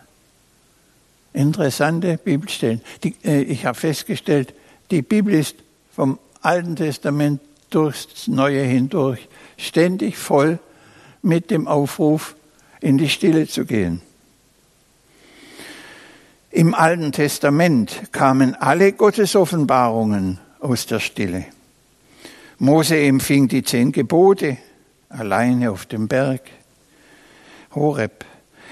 Interessante 1.33 2.19
Bibelstellen. 2.19 2.81
Die, 3.05 3.15
äh, 3.25 3.43
ich 3.43 3.67
habe 3.67 3.79
festgestellt, 3.79 4.53
die 4.91 5.03
Bibel 5.03 5.33
ist 5.33 5.55
vom 5.95 6.19
Alten 6.43 6.75
Testament 6.75 7.41
durchs 7.71 8.29
Neue 8.29 8.63
hindurch 8.63 9.29
ständig 9.57 10.17
voll 10.17 10.59
mit 11.23 11.51
dem 11.51 11.67
Aufruf, 11.67 12.35
in 12.81 12.99
die 12.99 13.09
Stille 13.09 13.49
zu 13.49 13.65
gehen. 13.65 14.03
Im 16.51 16.75
Alten 16.75 17.13
Testament 17.13 18.13
kamen 18.13 18.55
alle 18.55 18.93
Gottesoffenbarungen 18.93 20.39
aus 20.61 20.87
der 20.87 21.01
Stille. 21.01 21.45
Mose 22.59 22.97
empfing 22.97 23.49
die 23.49 23.63
zehn 23.63 23.93
Gebote 23.93 24.59
alleine 25.09 25.71
auf 25.71 25.87
dem 25.87 26.09
Berg 26.09 26.43
Horeb. 27.75 28.25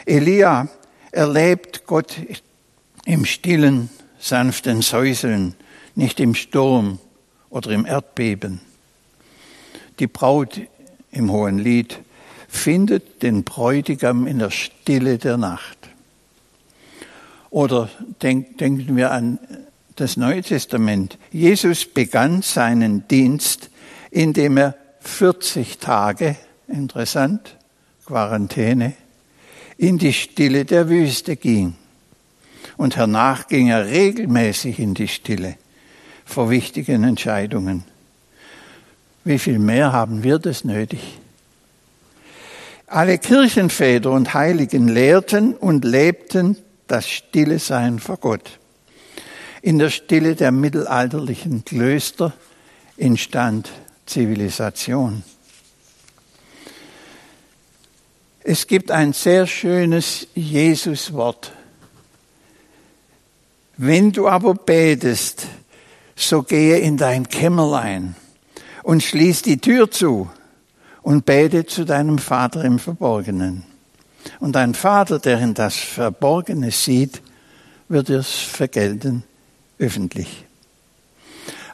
Elia 0.07 0.69
erlebt 1.13 1.87
Gott 1.87 2.17
im 3.05 3.25
stillen, 3.25 3.91
sanften 4.19 4.83
Säuseln, 4.83 5.55
nicht 5.95 6.19
im 6.19 6.35
Sturm 6.35 6.99
oder 7.51 7.71
im 7.71 7.87
Erdbeben. 7.87 8.61
Die 9.99 10.07
Braut 10.07 10.61
im 11.11 11.31
Hohen 11.31 11.59
Lied 11.59 11.99
findet 12.49 13.23
den 13.23 13.45
Bräutigam 13.45 14.27
in 14.27 14.39
der 14.39 14.51
Stille 14.51 15.19
der 15.19 15.37
Nacht. 15.37 15.77
Oder 17.51 17.89
denk, 18.23 18.59
denken 18.59 18.97
wir 18.97 19.11
an 19.13 19.39
das 19.97 20.17
Neue 20.17 20.43
Testament. 20.43 21.19
Jesus 21.33 21.87
begann 21.87 22.43
seinen 22.43 23.09
Dienst, 23.09 23.71
indem 24.11 24.59
er 24.59 24.75
40 25.01 25.79
Tage, 25.79 26.37
interessant, 26.69 27.57
Quarantäne, 28.05 28.93
in 29.79 29.99
die 29.99 30.13
Stille 30.13 30.65
der 30.65 30.89
Wüste 30.89 31.37
ging. 31.37 31.75
Und 32.77 32.97
hernach 32.97 33.49
ging 33.49 33.69
er 33.69 33.87
regelmäßig 33.87 34.79
in 34.79 34.95
die 34.95 35.09
Stille 35.09 35.57
vor 36.25 36.51
wichtigen 36.51 37.05
Entscheidungen. 37.05 37.85
Wie 39.27 39.41
viel 39.41 39.59
mehr 39.59 39.93
haben 39.93 40.23
wir 40.23 40.39
das 40.39 40.63
nötig? 40.63 41.19
Alle 42.87 43.19
Kirchenväter 43.19 44.13
und 44.13 44.35
Heiligen 44.35 44.87
lehrten 44.87 45.55
und 45.55 45.85
lebten 45.85 46.57
das 46.87 47.09
Stille 47.09 47.59
Sein 47.59 47.99
vor 47.99 48.19
Gott. 48.19 48.61
In 49.63 49.81
der 49.81 49.91
Stille 49.91 50.37
der 50.37 50.53
mittelalterlichen 50.53 51.65
Klöster 51.65 52.35
entstand 52.97 53.69
Zivilisation. 54.07 55.25
Es 58.45 58.69
gibt 58.69 58.93
ein 58.93 59.13
sehr 59.13 59.49
schönes 59.49 60.29
Jesuswort. 60.37 61.51
Wenn 63.77 64.13
du 64.13 64.29
aber 64.29 64.55
betest, 64.55 65.49
so 66.15 66.45
gehe 66.45 66.79
in 66.79 66.97
dein 66.97 67.29
Kämmerlein 67.29 68.15
und 68.87 69.03
schließ 69.03 69.43
die 69.43 69.59
Tür 69.59 69.91
zu 69.91 70.31
und 71.03 71.27
bete 71.27 71.67
zu 71.67 71.85
deinem 71.85 72.19
Vater 72.19 72.65
im 72.65 72.79
Verborgenen. 72.79 73.65
Und 74.39 74.55
dein 74.55 74.75
Vater, 74.75 75.19
der 75.19 75.41
in 75.41 75.55
das 75.55 75.75
Verborgene 75.75 76.71
sieht, 76.71 77.21
wird 77.89 78.11
es 78.11 78.31
vergelten 78.31 79.25
öffentlich. 79.81 80.45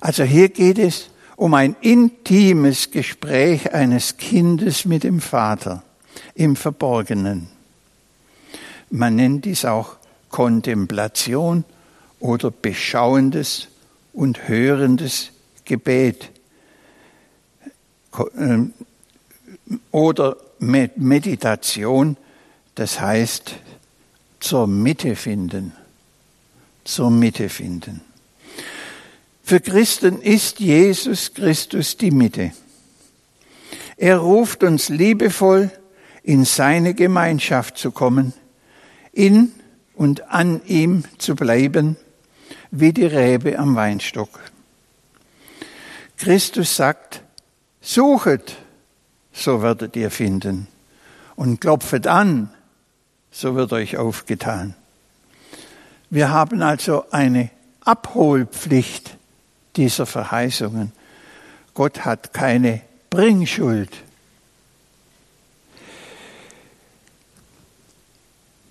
Also 0.01 0.23
hier 0.25 0.49
geht 0.49 0.79
es 0.79 1.11
um 1.37 1.53
ein 1.53 1.77
intimes 1.83 2.91
Gespräch 2.91 3.75
eines 3.75 4.17
Kindes 4.17 4.87
mit 4.87 5.05
dem 5.05 5.21
Vater 5.21 5.83
im 6.35 6.57
Verborgenen. 6.57 7.49
Man 8.89 9.17
nennt 9.17 9.45
dies 9.45 9.67
auch 9.67 9.97
Kontemplation 10.31 11.65
oder 12.21 12.51
beschauendes 12.51 13.69
und 14.15 14.49
hörendes 14.49 15.29
Gebet. 15.67 16.32
Ähm, 18.37 18.73
oder 19.91 20.37
Meditation, 20.59 22.17
das 22.75 23.01
heißt 23.01 23.55
zur 24.41 24.67
Mitte 24.67 25.17
finden. 25.17 25.73
Zur 26.85 27.11
Mitte 27.11 27.49
finden. 27.49 28.01
Für 29.43 29.61
Christen 29.61 30.21
ist 30.21 30.61
Jesus 30.61 31.35
Christus 31.35 31.97
die 31.97 32.11
Mitte. 32.11 32.53
Er 33.97 34.19
ruft 34.19 34.63
uns 34.63 34.89
liebevoll, 34.89 35.71
in 36.23 36.45
seine 36.45 36.95
Gemeinschaft 36.95 37.77
zu 37.77 37.91
kommen, 37.91 38.33
in 39.13 39.53
und 39.95 40.31
an 40.31 40.63
ihm 40.67 41.05
zu 41.19 41.35
bleiben, 41.35 41.97
wie 42.71 42.93
die 42.93 43.07
Rebe 43.07 43.59
am 43.59 43.75
Weinstock. 43.75 44.41
Christus 46.17 46.77
sagt, 46.77 47.22
suchet, 47.83 48.57
so 49.33 49.61
werdet 49.61 49.97
ihr 49.97 50.11
finden, 50.11 50.69
und 51.37 51.61
klopfet 51.61 52.07
an, 52.07 52.49
so 53.31 53.55
wird 53.55 53.73
euch 53.73 53.97
aufgetan. 53.97 54.75
Wir 56.09 56.31
haben 56.31 56.63
also 56.63 57.05
eine 57.11 57.51
Abholpflicht 57.81 59.17
dieser 59.77 60.07
Verheißungen. 60.07 60.93
Gott 61.75 62.05
hat 62.05 62.33
keine 62.33 62.83
Bringschuld. 63.11 63.91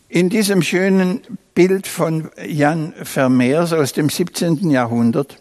In 0.07 0.29
diesem 0.29 0.61
schönen 0.61 1.21
Bild 1.55 1.87
von 1.87 2.29
Jan 2.45 2.93
Vermeers 3.01 3.73
aus 3.73 3.93
dem 3.93 4.09
17. 4.09 4.69
Jahrhundert 4.69 5.37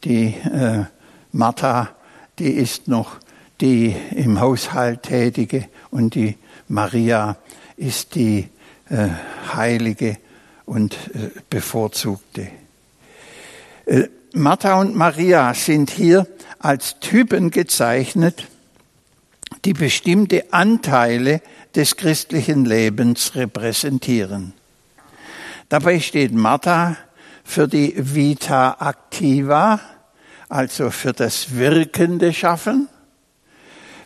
die 0.03 0.27
äh, 0.27 0.84
Martha, 1.31 1.89
die 2.39 2.51
ist 2.51 2.88
noch 2.88 3.17
die 3.62 3.95
im 4.12 4.39
Haushalt 4.39 5.03
tätige 5.03 5.67
und 5.89 6.15
die 6.15 6.38
Maria 6.67 7.38
ist 7.77 8.15
die 8.15 8.49
äh, 8.89 9.08
heilige 9.53 10.17
und 10.65 10.93
äh, 11.13 11.29
bevorzugte. 11.49 12.47
Äh, 13.86 14.10
Martha 14.34 14.79
und 14.79 14.95
Maria 14.95 15.53
sind 15.53 15.89
hier 15.89 16.27
als 16.60 16.99
Typen 16.99 17.51
gezeichnet, 17.51 18.47
die 19.65 19.73
bestimmte 19.73 20.54
Anteile 20.54 21.41
des 21.73 21.97
christlichen 21.97 22.65
Lebens 22.65 23.36
repräsentieren. 23.36 24.54
Dabei 25.69 25.99
steht 25.99 26.34
Martha 26.34 26.95
für 27.43 27.67
die 27.67 27.95
Vita 27.97 28.78
Activa, 28.80 29.80
also 30.49 30.91
für 30.91 31.13
das 31.13 31.56
wirkende 31.56 32.32
Schaffen. 32.32 32.88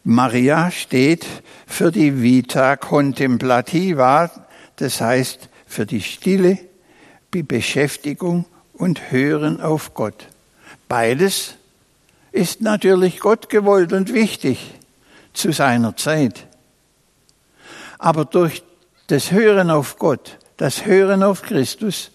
Maria 0.06 0.72
steht 0.72 1.26
für 1.67 1.91
die 1.91 2.22
Vita 2.22 2.78
Contemplativa, 2.78 4.32
das 4.78 5.02
heißt 5.02 5.50
für 5.67 5.86
die 5.86 6.02
Stille, 6.02 6.58
die 7.34 7.43
Beschäftigung 7.43 8.45
und 8.74 9.12
Hören 9.12 9.60
auf 9.60 9.93
Gott. 9.93 10.28
Beides 10.88 11.56
ist 12.32 12.62
natürlich 12.62 13.19
Gott 13.19 13.50
gewollt 13.50 13.91
und 13.91 14.13
wichtig 14.13 14.79
zu 15.34 15.52
seiner 15.52 15.96
Zeit. 15.96 16.48
Aber 17.98 18.26
durch 18.26 18.63
das 19.08 19.32
Hören 19.32 19.70
auf 19.70 19.98
Gott, 19.98 20.38
das 20.58 20.86
Hören 20.86 21.24
auf 21.24 21.42
Christus, 21.42 22.12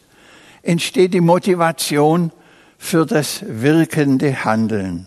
entsteht 0.62 1.14
die 1.14 1.20
Motivation 1.20 2.32
für 2.78 3.06
das 3.06 3.44
wirkende 3.46 4.44
Handeln. 4.44 5.06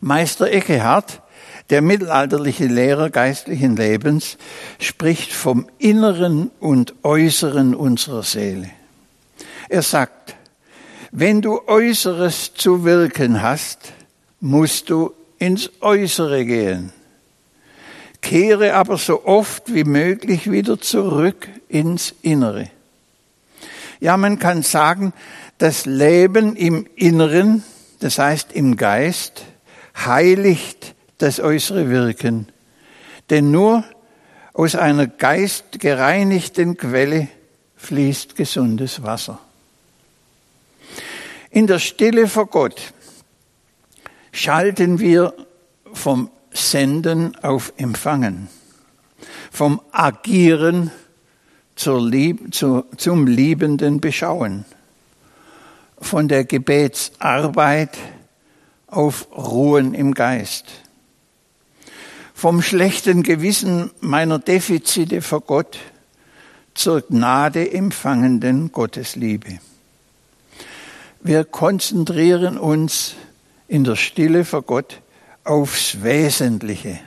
Meister 0.00 0.50
Eckehart, 0.50 1.22
der 1.70 1.82
mittelalterliche 1.82 2.66
Lehrer 2.66 3.10
geistlichen 3.10 3.76
Lebens, 3.76 4.38
spricht 4.78 5.32
vom 5.32 5.68
Inneren 5.78 6.50
und 6.60 6.94
Äußeren 7.02 7.74
unserer 7.74 8.22
Seele. 8.22 8.70
Er 9.68 9.82
sagt, 9.82 10.36
wenn 11.10 11.42
du 11.42 11.60
Äußeres 11.66 12.54
zu 12.54 12.84
wirken 12.84 13.42
hast, 13.42 13.92
musst 14.40 14.90
du 14.90 15.12
ins 15.38 15.70
Äußere 15.80 16.44
gehen. 16.44 16.92
Kehre 18.20 18.74
aber 18.74 18.98
so 18.98 19.24
oft 19.24 19.72
wie 19.72 19.84
möglich 19.84 20.50
wieder 20.50 20.80
zurück 20.80 21.48
ins 21.68 22.14
Innere. 22.22 22.70
Ja, 24.00 24.16
man 24.16 24.38
kann 24.38 24.62
sagen, 24.62 25.12
das 25.58 25.86
Leben 25.86 26.56
im 26.56 26.86
Inneren, 26.94 27.64
das 28.00 28.18
heißt 28.18 28.52
im 28.52 28.76
Geist, 28.76 29.44
heiligt 29.96 30.94
das 31.18 31.40
äußere 31.40 31.90
Wirken. 31.90 32.48
Denn 33.30 33.50
nur 33.50 33.84
aus 34.54 34.74
einer 34.74 35.06
geistgereinigten 35.06 36.76
Quelle 36.76 37.28
fließt 37.76 38.36
gesundes 38.36 39.02
Wasser. 39.02 39.38
In 41.50 41.66
der 41.66 41.78
Stille 41.78 42.28
vor 42.28 42.46
Gott 42.46 42.92
schalten 44.38 45.00
wir 45.00 45.34
vom 45.92 46.30
Senden 46.52 47.34
auf 47.42 47.72
Empfangen, 47.76 48.48
vom 49.50 49.80
Agieren 49.90 50.92
Lieb, 51.84 52.54
zu, 52.54 52.84
zum 52.96 53.26
liebenden 53.26 54.00
Beschauen, 54.00 54.64
von 56.00 56.28
der 56.28 56.44
Gebetsarbeit 56.44 57.98
auf 58.86 59.28
Ruhen 59.36 59.94
im 59.94 60.14
Geist, 60.14 60.66
vom 62.34 62.62
schlechten 62.62 63.22
Gewissen 63.22 63.90
meiner 64.00 64.38
Defizite 64.38 65.22
vor 65.22 65.40
Gott 65.40 65.78
zur 66.74 67.02
Gnade 67.02 67.72
empfangenden 67.72 68.70
Gottesliebe. 68.70 69.58
Wir 71.22 71.44
konzentrieren 71.44 72.58
uns 72.58 73.16
in 73.68 73.84
der 73.84 73.96
Stille 73.96 74.44
vor 74.44 74.62
Gott 74.62 75.00
aufs 75.44 76.02
Wesentliche. 76.02 77.00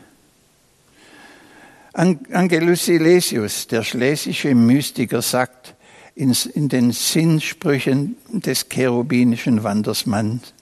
Angelus 1.93 2.85
Silesius, 2.85 3.67
der 3.67 3.83
schlesische 3.83 4.55
Mystiker, 4.55 5.21
sagt 5.21 5.75
in, 6.15 6.33
den 6.69 6.91
Sinnsprüchen 6.91 8.15
des 8.29 8.69
cherubinischen 8.69 9.63
Wandersmanns, 9.63 10.53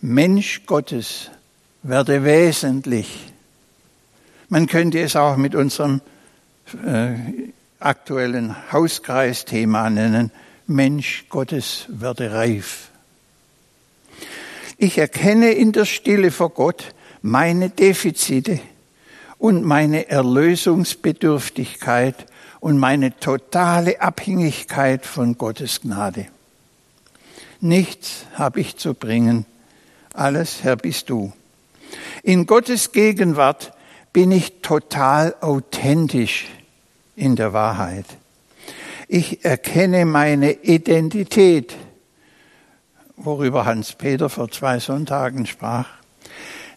Mensch 0.00 0.62
Gottes 0.66 1.30
werde 1.82 2.24
wesentlich. 2.24 3.32
Man 4.48 4.66
könnte 4.66 5.00
es 5.00 5.14
auch 5.14 5.36
mit 5.36 5.54
unserem 5.54 6.00
äh, 6.84 7.14
aktuellen 7.78 8.56
Hauskreisthema 8.72 9.90
nennen, 9.90 10.30
Mensch 10.66 11.26
Gottes 11.28 11.86
werde 11.88 12.32
reif. 12.32 12.87
Ich 14.80 14.96
erkenne 14.96 15.50
in 15.50 15.72
der 15.72 15.86
Stille 15.86 16.30
vor 16.30 16.50
Gott 16.50 16.94
meine 17.20 17.68
Defizite 17.68 18.60
und 19.36 19.64
meine 19.64 20.08
Erlösungsbedürftigkeit 20.08 22.26
und 22.60 22.78
meine 22.78 23.18
totale 23.18 24.00
Abhängigkeit 24.00 25.04
von 25.04 25.36
Gottes 25.36 25.80
Gnade. 25.80 26.26
Nichts 27.60 28.26
habe 28.34 28.60
ich 28.60 28.76
zu 28.76 28.94
bringen, 28.94 29.46
alles 30.14 30.62
Herr 30.62 30.76
bist 30.76 31.10
du. 31.10 31.32
In 32.22 32.46
Gottes 32.46 32.92
Gegenwart 32.92 33.72
bin 34.12 34.30
ich 34.30 34.60
total 34.62 35.34
authentisch 35.40 36.46
in 37.16 37.34
der 37.34 37.52
Wahrheit. 37.52 38.06
Ich 39.08 39.44
erkenne 39.44 40.04
meine 40.04 40.52
Identität, 40.52 41.74
worüber 43.18 43.64
Hans-Peter 43.64 44.28
vor 44.28 44.50
zwei 44.50 44.78
Sonntagen 44.78 45.46
sprach, 45.46 45.88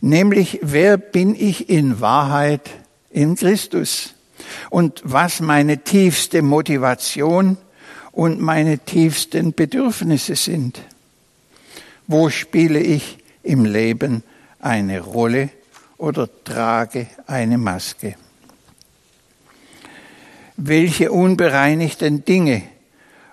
nämlich 0.01 0.59
wer 0.61 0.97
bin 0.97 1.35
ich 1.35 1.69
in 1.69 2.01
Wahrheit 2.01 2.69
in 3.09 3.35
Christus 3.35 4.15
und 4.69 5.01
was 5.03 5.39
meine 5.39 5.79
tiefste 5.79 6.41
Motivation 6.41 7.57
und 8.11 8.41
meine 8.41 8.79
tiefsten 8.79 9.53
Bedürfnisse 9.53 10.35
sind? 10.35 10.81
Wo 12.07 12.29
spiele 12.29 12.79
ich 12.79 13.19
im 13.43 13.65
Leben 13.65 14.23
eine 14.59 14.99
Rolle 14.99 15.49
oder 15.97 16.27
trage 16.43 17.07
eine 17.27 17.57
Maske? 17.57 18.15
Welche 20.57 21.11
unbereinigten 21.11 22.25
Dinge 22.25 22.63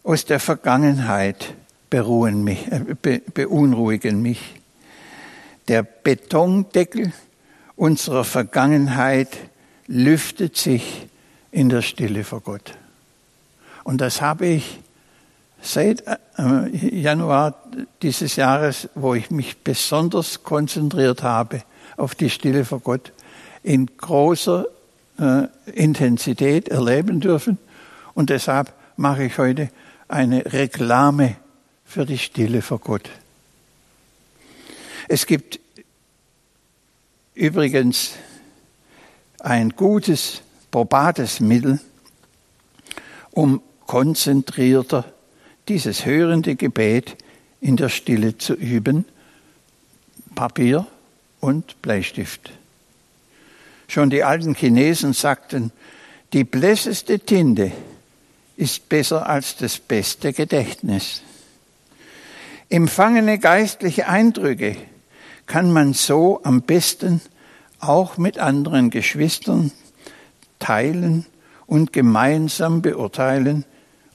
aus 0.03 0.25
der 0.25 0.40
Vergangenheit 0.40 1.55
beruhen 1.90 2.44
mich, 2.44 2.70
äh, 2.70 2.81
be, 3.01 3.20
beunruhigen 3.33 4.22
mich? 4.22 4.61
Der 5.68 5.83
Betondeckel 5.83 7.12
unserer 7.77 8.24
Vergangenheit 8.24 9.29
lüftet 9.87 10.57
sich 10.57 11.07
in 11.51 11.68
der 11.68 11.83
Stille 11.83 12.24
vor 12.24 12.40
Gott. 12.40 12.74
Und 13.85 14.01
das 14.01 14.20
habe 14.20 14.46
ich 14.46 14.81
seit 15.61 16.05
äh, 16.07 16.98
Januar 17.01 17.55
dieses 18.03 18.37
Jahres, 18.37 18.88
wo 18.94 19.14
ich 19.14 19.31
mich 19.31 19.59
besonders 19.59 20.42
konzentriert 20.42 21.22
habe 21.22 21.62
auf 21.96 22.14
die 22.14 22.31
Stille 22.31 22.64
vor 22.64 22.81
Gott, 22.81 23.12
in 23.62 23.87
großer 23.96 24.66
äh, 25.18 25.48
Intensität 25.72 26.68
erleben 26.68 27.20
dürfen. 27.20 27.59
Und 28.14 28.31
deshalb 28.31 28.72
mache 28.96 29.24
ich 29.24 29.38
heute 29.38 29.70
eine 30.07 30.44
Reklame 30.53 31.37
für 31.88 32.05
die 32.05 32.18
Stille 32.18 32.61
vor 32.61 32.79
Gott. 32.79 33.09
Es 35.09 35.27
gibt 35.27 35.59
übrigens 37.35 38.12
ein 39.40 39.70
gutes, 39.70 40.42
probates 40.70 41.40
Mittel, 41.40 41.81
um 43.31 43.62
konzentrierter 43.87 45.11
dieses 45.68 46.05
hörende 46.05 46.57
Gebet 46.57 47.16
in 47.62 47.79
der 47.79 47.88
Stille 47.88 48.37
zu 48.37 48.53
üben, 48.53 49.07
Papier 50.35 50.87
und 51.40 51.81
Bleistift. 51.81 52.53
Schon 53.87 54.11
die 54.11 54.24
alten 54.24 54.55
Chinesen 54.55 55.14
sagten, 55.14 55.72
die 56.35 56.44
blässeste 56.44 57.18
Tinte 57.18 57.72
ist 58.59 58.90
besser 58.90 59.27
als 59.27 59.57
das 59.57 59.79
beste 59.79 60.35
Gedächtnis. 60.35 61.22
Empfangene 62.71 63.39
geistliche 63.39 64.09
Eindrücke 64.09 64.77
kann 65.47 65.73
man 65.73 65.95
so 65.95 66.41
am 66.45 66.63
besten 66.63 67.23
auch 67.81 68.19
mit 68.19 68.39
anderen 68.39 68.91
Geschwistern 68.91 69.73
teilen 70.59 71.25
und 71.67 71.93
gemeinsam 71.93 72.83
beurteilen, 72.83 73.65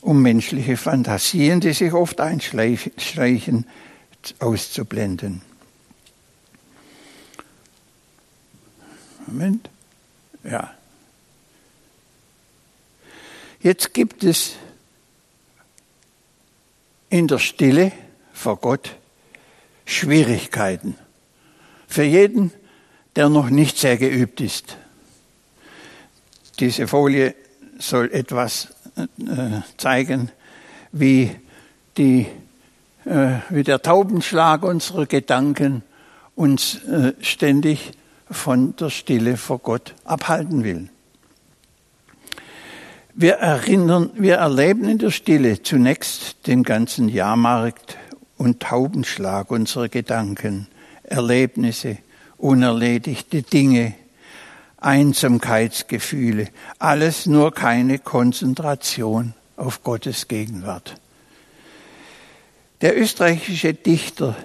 um 0.02 0.22
menschliche 0.22 0.78
Fantasien, 0.78 1.62
die 1.62 1.74
sich 1.74 1.94
oft 1.94 2.20
einschleichen, 2.20 3.66
auszublenden. 4.39 5.42
Moment. 9.26 9.70
Ja. 10.44 10.74
Jetzt 13.62 13.94
gibt 13.94 14.24
es 14.24 14.54
in 17.10 17.28
der 17.28 17.39
Stille 17.39 17.94
vor 18.43 18.58
Gott 18.58 18.97
Schwierigkeiten. 19.86 20.95
Für 21.88 22.03
jeden, 22.03 22.51
der 23.15 23.29
noch 23.29 23.49
nicht 23.49 23.77
sehr 23.77 23.97
geübt 23.97 24.41
ist. 24.41 24.77
Diese 26.60 26.88
Folie 26.88 27.36
soll 27.79 28.12
etwas 28.12 28.67
äh, 28.97 29.62
zeigen, 29.77 30.29
wie, 30.91 31.32
die, 31.97 32.27
äh, 33.06 33.38
wie 33.49 33.63
der 33.63 33.82
Taubenschlag 33.82 34.63
unserer 34.63 35.06
Gedanken 35.06 35.82
uns 36.36 36.84
äh, 36.84 37.13
ständig 37.21 37.93
von 38.29 38.75
der 38.75 38.89
Stille 38.89 39.38
vor 39.38 39.60
Gott 39.60 39.95
abhalten 40.03 40.65
will. 40.65 40.89
Wir 43.15 43.34
erinnern, 43.36 44.10
wir 44.15 44.36
erleben 44.36 44.89
in 44.89 44.97
der 44.97 45.12
Stille 45.12 45.62
zunächst 45.62 46.47
den 46.47 46.63
ganzen 46.63 47.10
Jahrmarkt 47.10 47.95
und 48.38 48.60
Taubenschlag 48.60 49.52
unserer 49.52 49.89
Gedanken, 49.89 50.67
Erlebnisse, 51.04 51.98
unerledigte 52.38 53.41
Dinge, 53.41 53.96
Einsamkeitsgefühle, 54.78 56.50
alles 56.80 57.26
nur 57.26 57.54
keine 57.54 58.00
Konzentration 58.00 59.34
auf 59.56 59.84
Gottes 59.84 60.28
Gegenwart. 60.28 60.96
Der 62.82 63.00
österreichische 63.00 63.74
Dichter 63.74 64.36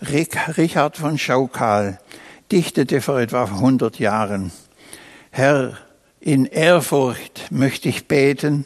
Richard 0.00 0.96
von 0.96 1.18
Schaukal 1.18 2.00
dichtete 2.50 3.00
vor 3.00 3.20
etwa 3.20 3.44
100 3.44 3.98
Jahren, 3.98 4.52
Herr, 5.30 5.76
in 6.20 6.46
Ehrfurcht 6.46 7.50
möchte 7.50 7.88
ich 7.88 8.08
beten, 8.08 8.64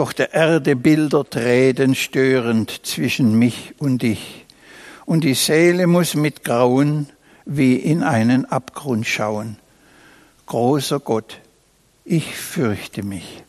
doch 0.00 0.14
der 0.14 0.32
Erde 0.32 0.76
Bilder 0.76 1.28
treten 1.28 1.94
störend 1.94 2.86
zwischen 2.86 3.38
mich 3.38 3.74
und 3.76 4.00
dich, 4.00 4.46
und 5.04 5.24
die 5.24 5.34
Seele 5.34 5.86
muss 5.86 6.14
mit 6.14 6.42
Grauen 6.42 7.10
wie 7.44 7.76
in 7.76 8.02
einen 8.02 8.46
Abgrund 8.46 9.06
schauen. 9.06 9.58
Großer 10.46 11.00
Gott, 11.00 11.40
ich 12.06 12.34
fürchte 12.34 13.02
mich. 13.02 13.42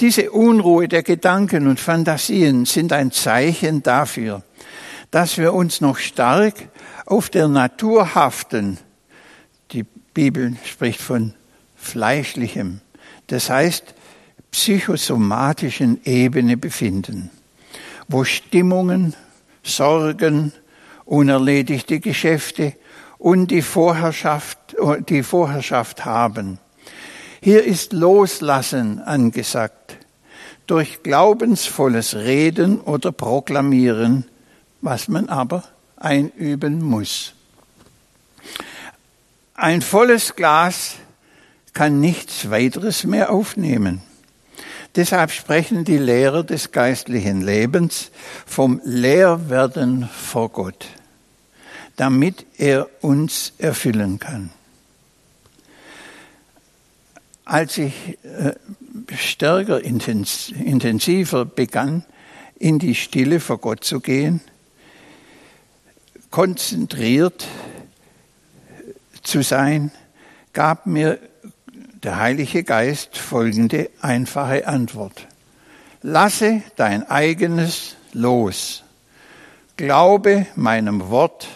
Diese 0.00 0.32
Unruhe 0.32 0.88
der 0.88 1.04
Gedanken 1.04 1.68
und 1.68 1.78
Fantasien 1.78 2.64
sind 2.64 2.92
ein 2.92 3.12
Zeichen 3.12 3.84
dafür, 3.84 4.42
dass 5.12 5.38
wir 5.38 5.54
uns 5.54 5.80
noch 5.80 5.98
stark 5.98 6.54
auf 7.06 7.30
der 7.30 7.46
Natur 7.46 8.16
haften. 8.16 8.76
Die 9.70 9.84
Bibel 10.14 10.56
spricht 10.64 11.00
von 11.00 11.34
fleischlichem, 11.76 12.80
das 13.28 13.50
heißt 13.50 13.94
psychosomatischen 14.52 16.00
Ebene 16.04 16.56
befinden, 16.56 17.30
wo 18.06 18.22
Stimmungen, 18.22 19.14
Sorgen, 19.64 20.52
unerledigte 21.04 21.98
Geschäfte 21.98 22.74
und 23.18 23.50
die 23.50 23.62
Vorherrschaft, 23.62 24.76
die 25.08 25.22
Vorherrschaft 25.22 26.04
haben. 26.04 26.58
Hier 27.40 27.64
ist 27.64 27.92
Loslassen 27.92 29.00
angesagt, 29.00 29.96
durch 30.66 31.02
glaubensvolles 31.02 32.14
Reden 32.14 32.80
oder 32.80 33.10
Proklamieren, 33.10 34.26
was 34.80 35.08
man 35.08 35.28
aber 35.28 35.64
einüben 35.96 36.82
muss. 36.82 37.34
Ein 39.54 39.82
volles 39.82 40.36
Glas 40.36 40.96
kann 41.72 42.00
nichts 42.00 42.50
weiteres 42.50 43.04
mehr 43.04 43.30
aufnehmen. 43.30 44.02
Deshalb 44.94 45.30
sprechen 45.30 45.84
die 45.84 45.96
Lehrer 45.96 46.44
des 46.44 46.70
geistlichen 46.70 47.40
Lebens 47.40 48.10
vom 48.44 48.80
Leerwerden 48.84 50.06
vor 50.08 50.50
Gott, 50.50 50.86
damit 51.96 52.44
er 52.58 52.88
uns 53.00 53.54
erfüllen 53.56 54.18
kann. 54.18 54.50
Als 57.46 57.78
ich 57.78 58.18
äh, 58.22 58.52
stärker, 59.16 59.82
intensiver 59.82 61.44
begann, 61.46 62.04
in 62.58 62.78
die 62.78 62.94
Stille 62.94 63.40
vor 63.40 63.58
Gott 63.58 63.84
zu 63.84 64.00
gehen, 64.00 64.42
konzentriert 66.30 67.46
zu 69.22 69.42
sein, 69.42 69.90
gab 70.52 70.86
mir 70.86 71.18
der 72.02 72.18
Heilige 72.18 72.64
Geist 72.64 73.16
folgende 73.16 73.88
einfache 74.00 74.66
Antwort. 74.66 75.28
Lasse 76.02 76.62
dein 76.76 77.08
eigenes 77.08 77.94
los. 78.12 78.82
Glaube 79.76 80.46
meinem 80.56 81.10
Wort, 81.10 81.46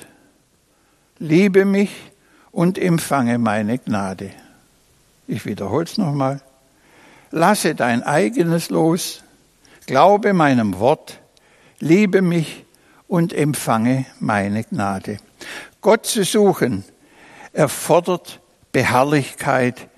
liebe 1.18 1.64
mich 1.64 1.90
und 2.52 2.78
empfange 2.78 3.38
meine 3.38 3.78
Gnade. 3.78 4.30
Ich 5.26 5.44
wiederhole 5.46 5.84
es 5.84 5.98
nochmal. 5.98 6.40
Lasse 7.32 7.74
dein 7.74 8.04
eigenes 8.04 8.70
los, 8.70 9.22
glaube 9.86 10.32
meinem 10.32 10.78
Wort, 10.78 11.20
liebe 11.80 12.22
mich 12.22 12.64
und 13.08 13.32
empfange 13.32 14.06
meine 14.20 14.62
Gnade. 14.62 15.18
Gott 15.80 16.06
zu 16.06 16.22
suchen 16.22 16.84
erfordert 17.52 18.40
Beharrlichkeit 18.70 19.88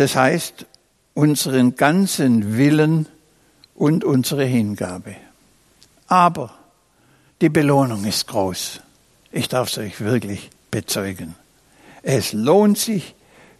das 0.00 0.16
heißt 0.16 0.66
unseren 1.12 1.76
ganzen 1.76 2.56
Willen 2.56 3.06
und 3.74 4.02
unsere 4.02 4.46
Hingabe. 4.46 5.14
Aber 6.06 6.54
die 7.42 7.50
Belohnung 7.50 8.06
ist 8.06 8.26
groß. 8.26 8.80
Ich 9.30 9.48
darf 9.48 9.68
es 9.68 9.76
euch 9.76 10.00
wirklich 10.00 10.48
bezeugen. 10.70 11.34
Es 12.00 12.32
lohnt 12.32 12.78
sich, 12.78 13.14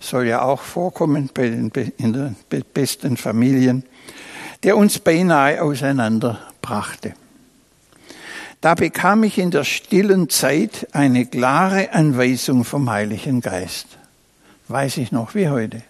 Soll 0.00 0.28
ja 0.28 0.42
auch 0.42 0.60
vorkommen 0.60 1.30
in 1.36 2.12
den 2.12 2.36
besten 2.72 3.16
Familien, 3.16 3.84
der 4.62 4.76
uns 4.76 4.98
beinahe 4.98 5.62
auseinanderbrachte. 5.62 7.14
Da 8.60 8.74
bekam 8.74 9.22
ich 9.22 9.38
in 9.38 9.50
der 9.50 9.64
stillen 9.64 10.28
Zeit 10.28 10.88
eine 10.92 11.26
klare 11.26 11.92
Anweisung 11.92 12.64
vom 12.64 12.90
Heiligen 12.90 13.40
Geist. 13.40 13.86
Weiß 14.66 14.96
ich 14.96 15.12
noch 15.12 15.34
wie 15.34 15.48
heute. 15.48 15.82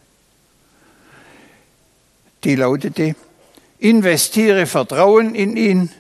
Die 2.45 2.55
lautete, 2.55 3.17
investiere 3.79 4.67
Vertrauen 4.67 5.35
in 5.35 5.57
ihn 5.57 5.91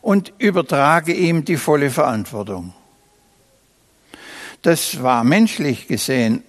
und 0.00 0.32
übertrage 0.38 1.12
ihm 1.12 1.44
die 1.44 1.56
volle 1.56 1.90
Verantwortung. 1.90 2.72
Das 4.62 5.02
war 5.02 5.24
menschlich 5.24 5.88
gesehen 5.88 6.44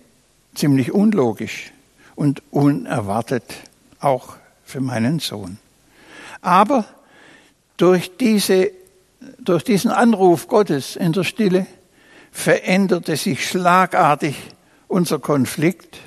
ziemlich 0.55 0.91
unlogisch 0.91 1.71
und 2.15 2.41
unerwartet, 2.51 3.43
auch 3.99 4.35
für 4.63 4.81
meinen 4.81 5.19
Sohn. 5.19 5.57
Aber 6.41 6.85
durch, 7.77 8.17
diese, 8.17 8.71
durch 9.39 9.63
diesen 9.63 9.91
Anruf 9.91 10.47
Gottes 10.47 10.95
in 10.95 11.13
der 11.13 11.23
Stille 11.23 11.65
veränderte 12.31 13.15
sich 13.15 13.47
schlagartig 13.47 14.35
unser 14.87 15.19
Konflikt 15.19 15.99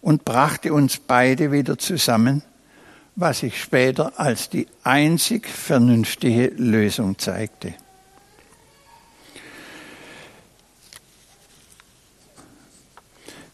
und 0.00 0.24
brachte 0.24 0.72
uns 0.72 0.98
beide 0.98 1.52
wieder 1.52 1.78
zusammen 1.78 2.42
was 3.16 3.40
sich 3.40 3.60
später 3.60 4.18
als 4.18 4.48
die 4.48 4.66
einzig 4.84 5.48
vernünftige 5.48 6.52
Lösung 6.56 7.18
zeigte. 7.18 7.74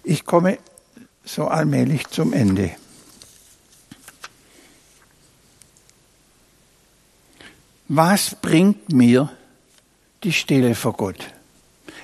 Ich 0.08 0.24
komme 0.24 0.58
so 1.22 1.48
allmählich 1.48 2.06
zum 2.06 2.32
Ende. 2.32 2.70
Was 7.88 8.34
bringt 8.34 8.90
mir 8.90 9.30
die 10.24 10.32
Stille 10.32 10.74
vor 10.74 10.94
Gott? 10.94 11.34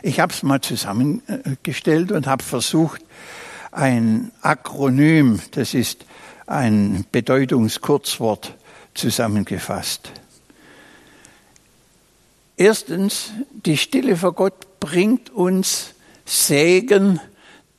Ich 0.03 0.21
habe 0.21 0.35
es 0.35 0.43
mal 0.43 0.61
zusammengestellt 0.61 2.13
und 2.13 2.27
habe 2.27 2.45
versucht, 2.45 3.01
ein 3.73 4.33
Akronym, 4.43 5.41
das 5.53 5.73
ist 5.73 6.05
ein 6.47 7.07
Bedeutungskurzwort 7.11 8.55
zusammengefasst. 8.93 10.13
Erstens, 12.59 13.31
die 13.65 13.79
Stille 13.79 14.19
vor 14.19 14.35
Gott 14.35 14.79
bringt 14.79 15.31
uns 15.31 15.95
Segen, 16.27 17.19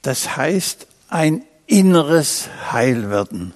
das 0.05 0.37
heißt 0.37 0.85
ein 1.09 1.43
inneres 1.65 2.47
Heilwerden. 2.71 3.53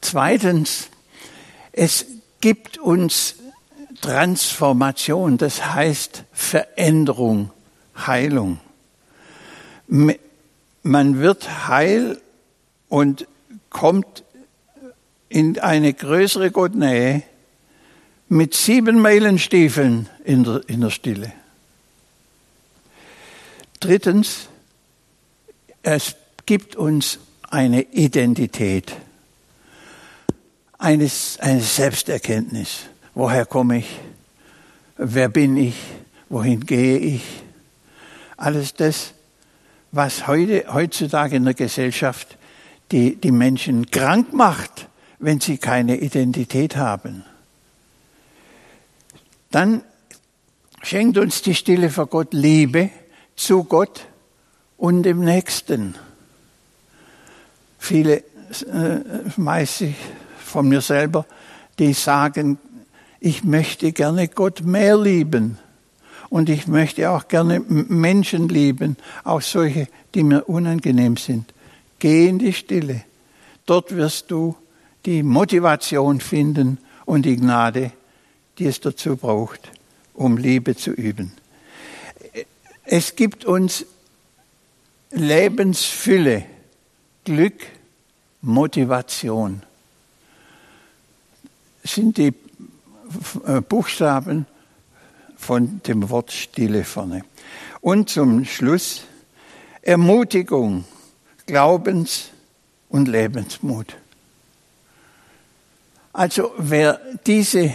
Zweitens, 0.00 0.88
es 1.70 2.06
gibt 2.40 2.78
uns 2.78 3.36
Transformation, 4.00 5.38
das 5.38 5.74
heißt 5.74 6.24
Veränderung, 6.32 7.52
Heilung. 7.96 8.58
Man 9.86 11.20
wird 11.20 11.68
heil 11.68 12.20
und 12.88 13.28
kommt 13.68 14.24
in 15.28 15.60
eine 15.60 15.94
größere 15.94 16.50
Gottnähe 16.50 17.22
mit 18.28 18.54
sieben 18.54 19.00
Meilenstiefeln 19.00 20.08
in 20.24 20.42
der, 20.42 20.68
in 20.68 20.80
der 20.80 20.90
Stille. 20.90 21.32
Drittens, 23.80 24.48
es 25.82 26.14
gibt 26.46 26.76
uns 26.76 27.18
eine 27.48 27.82
Identität, 27.82 28.92
eine, 30.78 31.10
eine 31.38 31.60
Selbsterkenntnis. 31.60 32.80
Woher 33.14 33.46
komme 33.46 33.78
ich? 33.78 33.98
Wer 34.96 35.28
bin 35.28 35.56
ich? 35.56 35.74
Wohin 36.28 36.64
gehe 36.64 36.98
ich? 36.98 37.22
Alles 38.36 38.74
das, 38.74 39.14
was 39.92 40.26
heute, 40.26 40.72
heutzutage 40.72 41.36
in 41.36 41.44
der 41.44 41.54
Gesellschaft 41.54 42.36
die 42.90 43.16
die 43.16 43.30
Menschen 43.30 43.90
krank 43.90 44.32
macht, 44.32 44.88
wenn 45.18 45.40
sie 45.40 45.58
keine 45.58 45.98
Identität 45.98 46.76
haben. 46.76 47.24
Dann 49.50 49.82
schenkt 50.82 51.18
uns 51.18 51.42
die 51.42 51.54
Stille 51.54 51.90
vor 51.90 52.06
Gott 52.06 52.32
Liebe 52.32 52.90
zu 53.40 53.64
Gott 53.64 54.06
und 54.76 55.02
dem 55.04 55.24
Nächsten. 55.24 55.94
Viele, 57.78 58.18
äh, 58.18 59.00
meist 59.36 59.84
von 60.44 60.68
mir 60.68 60.82
selber, 60.82 61.24
die 61.78 61.94
sagen, 61.94 62.58
ich 63.18 63.42
möchte 63.42 63.92
gerne 63.92 64.28
Gott 64.28 64.62
mehr 64.62 64.96
lieben. 64.98 65.58
Und 66.28 66.48
ich 66.48 66.68
möchte 66.68 67.10
auch 67.10 67.26
gerne 67.26 67.60
Menschen 67.60 68.48
lieben, 68.48 68.96
auch 69.24 69.40
solche, 69.40 69.88
die 70.14 70.22
mir 70.22 70.44
unangenehm 70.44 71.16
sind. 71.16 71.52
Geh 71.98 72.28
in 72.28 72.38
die 72.38 72.52
Stille. 72.52 73.02
Dort 73.66 73.96
wirst 73.96 74.30
du 74.30 74.54
die 75.06 75.22
Motivation 75.22 76.20
finden 76.20 76.78
und 77.04 77.22
die 77.22 77.36
Gnade, 77.36 77.90
die 78.58 78.66
es 78.66 78.80
dazu 78.80 79.16
braucht, 79.16 79.72
um 80.14 80.36
Liebe 80.36 80.76
zu 80.76 80.92
üben. 80.92 81.32
Es 82.92 83.14
gibt 83.14 83.44
uns 83.44 83.86
Lebensfülle, 85.12 86.44
Glück, 87.24 87.64
Motivation. 88.42 89.62
Das 91.84 91.94
sind 91.94 92.16
die 92.16 92.34
äh, 93.46 93.60
Buchstaben 93.60 94.44
von 95.36 95.80
dem 95.86 96.10
Wort 96.10 96.32
Stille 96.32 96.82
vorne. 96.82 97.22
Und 97.80 98.10
zum 98.10 98.44
Schluss 98.44 99.02
Ermutigung, 99.82 100.84
Glaubens- 101.46 102.30
und 102.88 103.06
Lebensmut. 103.06 103.94
Also 106.12 106.52
wer 106.58 107.00
diese 107.24 107.72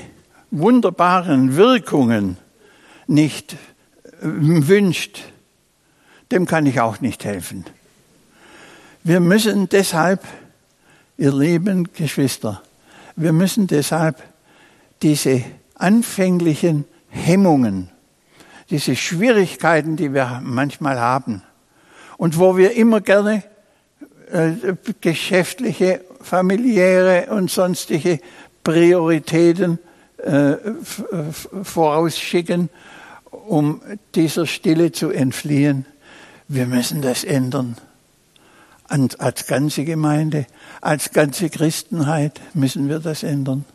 wunderbaren 0.51 1.56
Wirkungen 1.56 2.36
nicht 3.08 3.56
wünscht, 4.21 5.23
dem 6.32 6.45
kann 6.45 6.65
ich 6.65 6.80
auch 6.80 7.01
nicht 7.01 7.25
helfen. 7.25 7.65
Wir 9.04 9.19
müssen 9.19 9.69
deshalb, 9.69 10.23
ihr 11.17 11.32
lieben 11.32 11.91
Geschwister, 11.93 12.62
wir 13.15 13.34
müssen 13.34 13.67
deshalb 13.67 14.21
diese 15.01 15.43
anfänglichen 15.75 16.86
Hemmungen, 17.10 17.89
diese 18.69 18.95
Schwierigkeiten, 18.95 19.95
die 19.95 20.13
wir 20.13 20.41
manchmal 20.43 20.99
haben 20.99 21.43
und 22.17 22.39
wo 22.39 22.58
wir 22.58 22.75
immer 22.75 23.01
gerne 23.01 23.43
äh, 24.32 24.73
geschäftliche, 25.01 26.01
familiäre 26.21 27.28
und 27.30 27.51
sonstige 27.51 28.19
Prioritäten 28.63 29.78
äh, 30.17 30.56
vorausschicken, 31.63 32.69
um 33.36 33.82
dieser 34.15 34.48
Stille 34.48 34.91
zu 34.91 35.10
entfliehen. 35.12 35.86
Wir 36.48 36.65
müssen 36.67 37.02
das 37.02 37.24
ändern. 37.24 37.78
als 38.88 39.47
ganze 39.47 39.84
Gemeinde, 39.84 40.45
als 40.82 41.12
ganze 41.12 41.49
Christenheit 41.49 42.39
müssen 42.53 42.88
wir 42.88 42.99
das 42.99 43.24
ändern. 43.24 43.66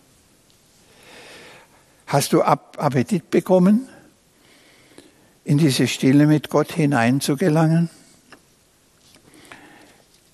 Hast 2.07 2.32
du 2.32 2.43
Appetit 2.43 3.30
bekommen, 3.30 3.89
in 5.45 5.59
diese 5.59 5.89
Stille 5.89 6.26
mit 6.26 6.51
Gott 6.51 6.72
hineinzugelangen? 6.72 7.91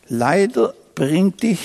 Leider 0.08 0.74
bringt 0.94 1.42
dich 1.42 1.60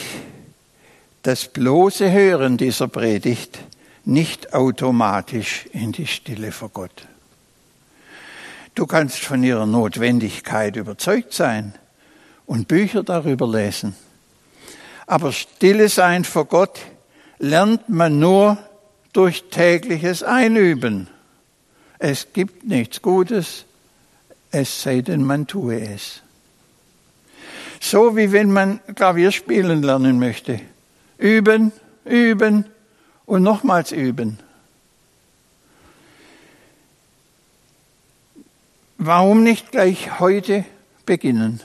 das 1.23 1.47
bloße 1.47 2.11
Hören 2.11 2.57
dieser 2.57 2.87
Predigt 2.87 3.59
nicht 4.03 4.53
automatisch 4.53 5.67
in 5.71 5.91
die 5.91 6.07
Stille 6.07 6.51
vor 6.51 6.69
Gott. 6.69 7.07
Du 8.75 8.85
kannst 8.87 9.19
von 9.19 9.43
ihrer 9.43 9.65
Notwendigkeit 9.65 10.75
überzeugt 10.75 11.33
sein 11.33 11.73
und 12.45 12.67
Bücher 12.67 13.03
darüber 13.03 13.47
lesen. 13.47 13.95
Aber 15.07 15.31
stille 15.31 15.89
sein 15.89 16.23
vor 16.23 16.45
Gott 16.45 16.79
lernt 17.39 17.89
man 17.89 18.19
nur 18.19 18.57
durch 19.13 19.43
tägliches 19.49 20.23
Einüben. 20.23 21.07
Es 21.99 22.33
gibt 22.33 22.65
nichts 22.65 23.01
Gutes, 23.01 23.65
es 24.51 24.81
sei 24.81 25.01
denn, 25.01 25.23
man 25.23 25.47
tue 25.47 25.81
es. 25.81 26.21
So 27.79 28.15
wie 28.15 28.31
wenn 28.31 28.51
man 28.51 28.79
Klavier 28.95 29.31
spielen 29.31 29.81
lernen 29.81 30.19
möchte. 30.19 30.61
Üben, 31.17 31.71
üben 32.05 32.65
und 33.25 33.43
nochmals 33.43 33.91
üben. 33.91 34.39
Warum 39.03 39.41
nicht 39.41 39.71
gleich 39.71 40.19
heute 40.19 40.63
beginnen? 41.07 41.59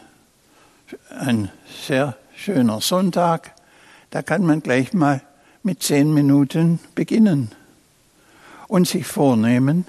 Ein 1.10 1.50
sehr 1.86 2.16
schöner 2.34 2.80
Sonntag, 2.80 3.52
da 4.08 4.22
kann 4.22 4.46
man 4.46 4.62
gleich 4.62 4.94
mal 4.94 5.20
mit 5.62 5.82
zehn 5.82 6.14
Minuten 6.14 6.80
beginnen 6.94 7.50
und 8.68 8.88
sich 8.88 9.06
vornehmen, 9.06 9.84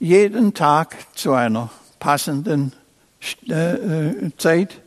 jeden 0.00 0.52
Tag 0.52 0.96
zu 1.14 1.34
einer 1.34 1.70
passenden 2.00 2.72
äh, 3.48 3.74
äh, 3.74 4.36
Zeit 4.36 4.80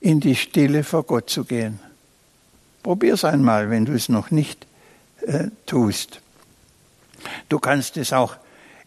in 0.00 0.20
die 0.20 0.36
Stille 0.36 0.84
vor 0.84 1.04
Gott 1.04 1.30
zu 1.30 1.44
gehen. 1.44 1.80
Probier 2.82 3.14
es 3.14 3.24
einmal, 3.24 3.70
wenn 3.70 3.86
du 3.86 3.94
es 3.94 4.10
noch 4.10 4.30
nicht 4.30 4.66
äh, 5.22 5.48
tust. 5.64 6.20
Du 7.48 7.58
kannst 7.58 7.96
es 7.96 8.12
auch 8.12 8.36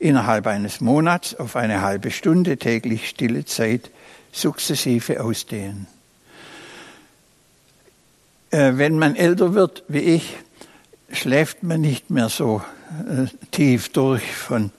innerhalb 0.03 0.47
eines 0.47 0.81
Monats 0.81 1.33
auf 1.35 1.55
eine 1.55 1.81
halbe 1.81 2.11
Stunde 2.11 2.57
täglich 2.57 3.07
stille 3.07 3.45
Zeit 3.45 3.89
sukzessive 4.31 5.23
ausdehnen. 5.23 5.87
Äh, 8.51 8.73
wenn 8.75 8.99
man 8.99 9.15
älter 9.15 9.53
wird 9.53 9.83
wie 9.87 9.99
ich, 9.99 10.35
schläft 11.11 11.63
man 11.63 11.81
nicht 11.81 12.09
mehr 12.09 12.29
so 12.29 12.61
äh, 13.07 13.27
tief 13.51 13.89
durch 13.89 14.23
von 14.35 14.71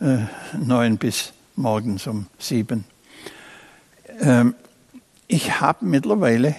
äh, 0.00 0.18
neun 0.56 0.96
bis 0.96 1.32
morgens 1.56 2.06
um 2.06 2.26
sieben. 2.38 2.84
Ähm, 4.20 4.54
ich 5.26 5.60
habe 5.60 5.84
mittlerweile 5.84 6.54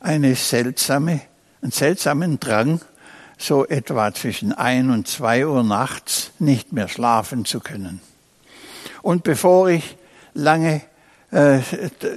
eine 0.00 0.34
seltsame, 0.34 1.20
einen 1.62 1.70
seltsamen 1.70 2.40
Drang, 2.40 2.80
so 3.42 3.66
etwa 3.66 4.12
zwischen 4.14 4.52
ein 4.52 4.90
und 4.90 5.08
zwei 5.08 5.46
Uhr 5.46 5.62
nachts 5.62 6.30
nicht 6.38 6.72
mehr 6.72 6.88
schlafen 6.88 7.44
zu 7.44 7.60
können. 7.60 8.00
Und 9.02 9.24
bevor 9.24 9.68
ich 9.68 9.96
lange 10.34 10.82
äh, 11.32 11.60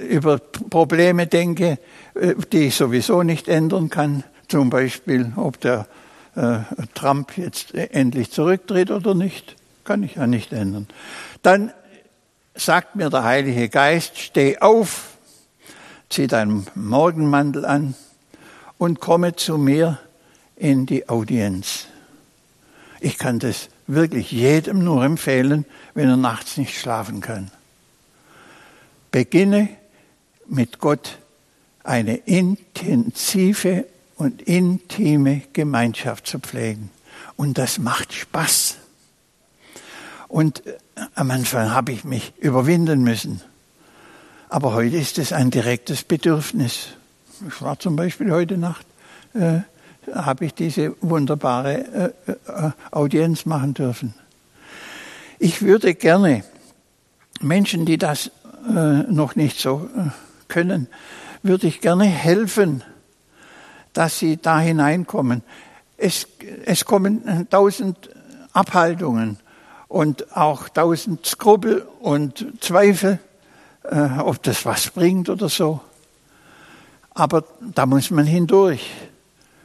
über 0.08 0.38
Probleme 0.38 1.26
denke, 1.26 1.78
äh, 2.14 2.34
die 2.52 2.68
ich 2.68 2.76
sowieso 2.76 3.22
nicht 3.22 3.48
ändern 3.48 3.90
kann, 3.90 4.24
zum 4.48 4.70
Beispiel, 4.70 5.32
ob 5.36 5.60
der 5.60 5.86
äh, 6.36 6.58
Trump 6.94 7.36
jetzt 7.36 7.74
endlich 7.74 8.30
zurücktritt 8.30 8.90
oder 8.90 9.14
nicht, 9.14 9.56
kann 9.84 10.02
ich 10.02 10.14
ja 10.14 10.26
nicht 10.26 10.52
ändern. 10.52 10.86
Dann 11.42 11.72
sagt 12.54 12.96
mir 12.96 13.10
der 13.10 13.24
Heilige 13.24 13.68
Geist, 13.68 14.18
steh 14.18 14.58
auf, 14.58 15.18
zieh 16.08 16.26
deinen 16.26 16.66
Morgenmantel 16.74 17.64
an 17.64 17.94
und 18.78 19.00
komme 19.00 19.34
zu 19.36 19.58
mir 19.58 19.98
in 20.56 20.86
die 20.86 21.08
Audienz. 21.08 21.86
Ich 23.00 23.18
kann 23.18 23.38
das 23.38 23.68
wirklich 23.86 24.32
jedem 24.32 24.82
nur 24.82 25.04
empfehlen, 25.04 25.64
wenn 25.94 26.08
er 26.08 26.16
nachts 26.16 26.56
nicht 26.56 26.78
schlafen 26.78 27.20
kann. 27.20 27.50
Beginne 29.10 29.68
mit 30.48 30.78
Gott 30.78 31.18
eine 31.84 32.16
intensive 32.16 33.86
und 34.16 34.42
intime 34.42 35.42
Gemeinschaft 35.52 36.26
zu 36.26 36.38
pflegen. 36.38 36.90
Und 37.36 37.58
das 37.58 37.78
macht 37.78 38.12
Spaß. 38.12 38.76
Und 40.28 40.66
äh, 40.66 40.76
am 41.14 41.30
Anfang 41.30 41.72
habe 41.72 41.92
ich 41.92 42.04
mich 42.04 42.32
überwinden 42.38 43.02
müssen. 43.02 43.42
Aber 44.48 44.74
heute 44.74 44.96
ist 44.96 45.18
es 45.18 45.32
ein 45.32 45.50
direktes 45.50 46.02
Bedürfnis. 46.02 46.88
Ich 47.46 47.60
war 47.62 47.78
zum 47.78 47.96
Beispiel 47.96 48.32
heute 48.32 48.56
Nacht 48.56 48.86
äh, 49.34 49.60
habe 50.14 50.46
ich 50.46 50.54
diese 50.54 50.94
wunderbare 51.00 52.14
äh, 52.26 52.30
äh, 52.30 52.70
Audienz 52.90 53.46
machen 53.46 53.74
dürfen. 53.74 54.14
Ich 55.38 55.62
würde 55.62 55.94
gerne 55.94 56.44
Menschen, 57.40 57.84
die 57.84 57.98
das 57.98 58.30
äh, 58.68 59.02
noch 59.10 59.36
nicht 59.36 59.58
so 59.58 59.88
äh, 59.96 60.10
können, 60.48 60.88
würde 61.42 61.66
ich 61.66 61.80
gerne 61.80 62.04
helfen, 62.04 62.82
dass 63.92 64.18
sie 64.18 64.36
da 64.36 64.60
hineinkommen. 64.60 65.42
Es, 65.96 66.26
es 66.64 66.84
kommen 66.84 67.46
tausend 67.50 68.10
Abhaltungen 68.52 69.38
und 69.88 70.36
auch 70.36 70.68
tausend 70.68 71.24
Skrupel 71.26 71.86
und 72.00 72.46
Zweifel, 72.60 73.18
äh, 73.84 74.18
ob 74.18 74.42
das 74.42 74.64
was 74.64 74.90
bringt 74.90 75.28
oder 75.28 75.48
so. 75.48 75.80
Aber 77.14 77.44
da 77.60 77.86
muss 77.86 78.10
man 78.10 78.26
hindurch 78.26 78.90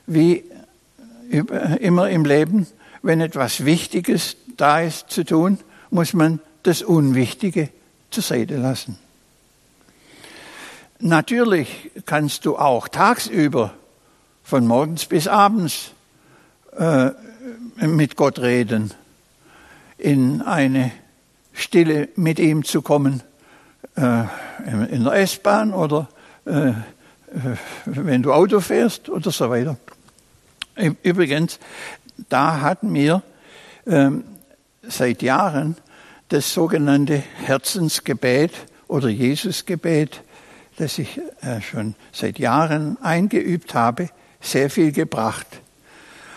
wie 0.08 0.44
immer 1.80 2.10
im 2.10 2.26
Leben, 2.26 2.68
wenn 3.02 3.22
etwas 3.22 3.66
Wichtiges 3.66 4.36
da 4.58 4.82
ist 4.82 5.10
zu 5.10 5.24
tun, 5.24 5.60
muss 5.90 6.14
man 6.14 6.40
das 6.64 6.82
Unwichtige 6.82 7.70
zur 8.12 8.24
Seite 8.24 8.58
lassen. 8.58 8.98
Natürlich 11.00 11.92
kannst 12.06 12.46
du 12.46 12.58
auch 12.58 12.88
tagsüber 12.88 13.74
von 14.44 14.68
morgens 14.68 15.06
bis 15.06 15.28
abends 15.28 15.92
äh, 16.78 17.12
mit 17.78 18.16
Gott 18.16 18.40
reden, 18.40 18.94
in 19.98 20.42
eine 20.42 20.92
Stille 21.54 22.10
mit 22.16 22.40
ihm 22.40 22.64
zu 22.64 22.82
kommen, 22.82 23.24
äh, 23.96 24.24
in 24.92 25.04
der 25.04 25.14
S-Bahn 25.14 25.74
oder 25.74 26.08
äh, 26.46 26.74
wenn 27.86 28.22
du 28.22 28.34
Auto 28.34 28.60
fährst 28.60 29.10
oder 29.10 29.32
so 29.32 29.50
weiter. 29.50 29.78
Übrigens, 31.04 31.60
da 32.30 32.62
hatten 32.62 32.94
wir 32.94 33.24
ähm, 33.88 34.24
seit 34.84 35.22
Jahren 35.22 35.76
das 36.30 36.54
sogenannte 36.54 37.22
Herzensgebet 37.44 38.52
oder 38.88 39.10
Jesusgebet, 39.10 40.22
das 40.78 40.98
ich 40.98 41.20
äh, 41.42 41.62
schon 41.62 41.96
seit 42.12 42.40
Jahren 42.40 42.98
eingeübt 43.02 43.74
habe, 43.74 44.10
sehr 44.40 44.70
viel 44.70 44.92
gebracht. 44.92 45.48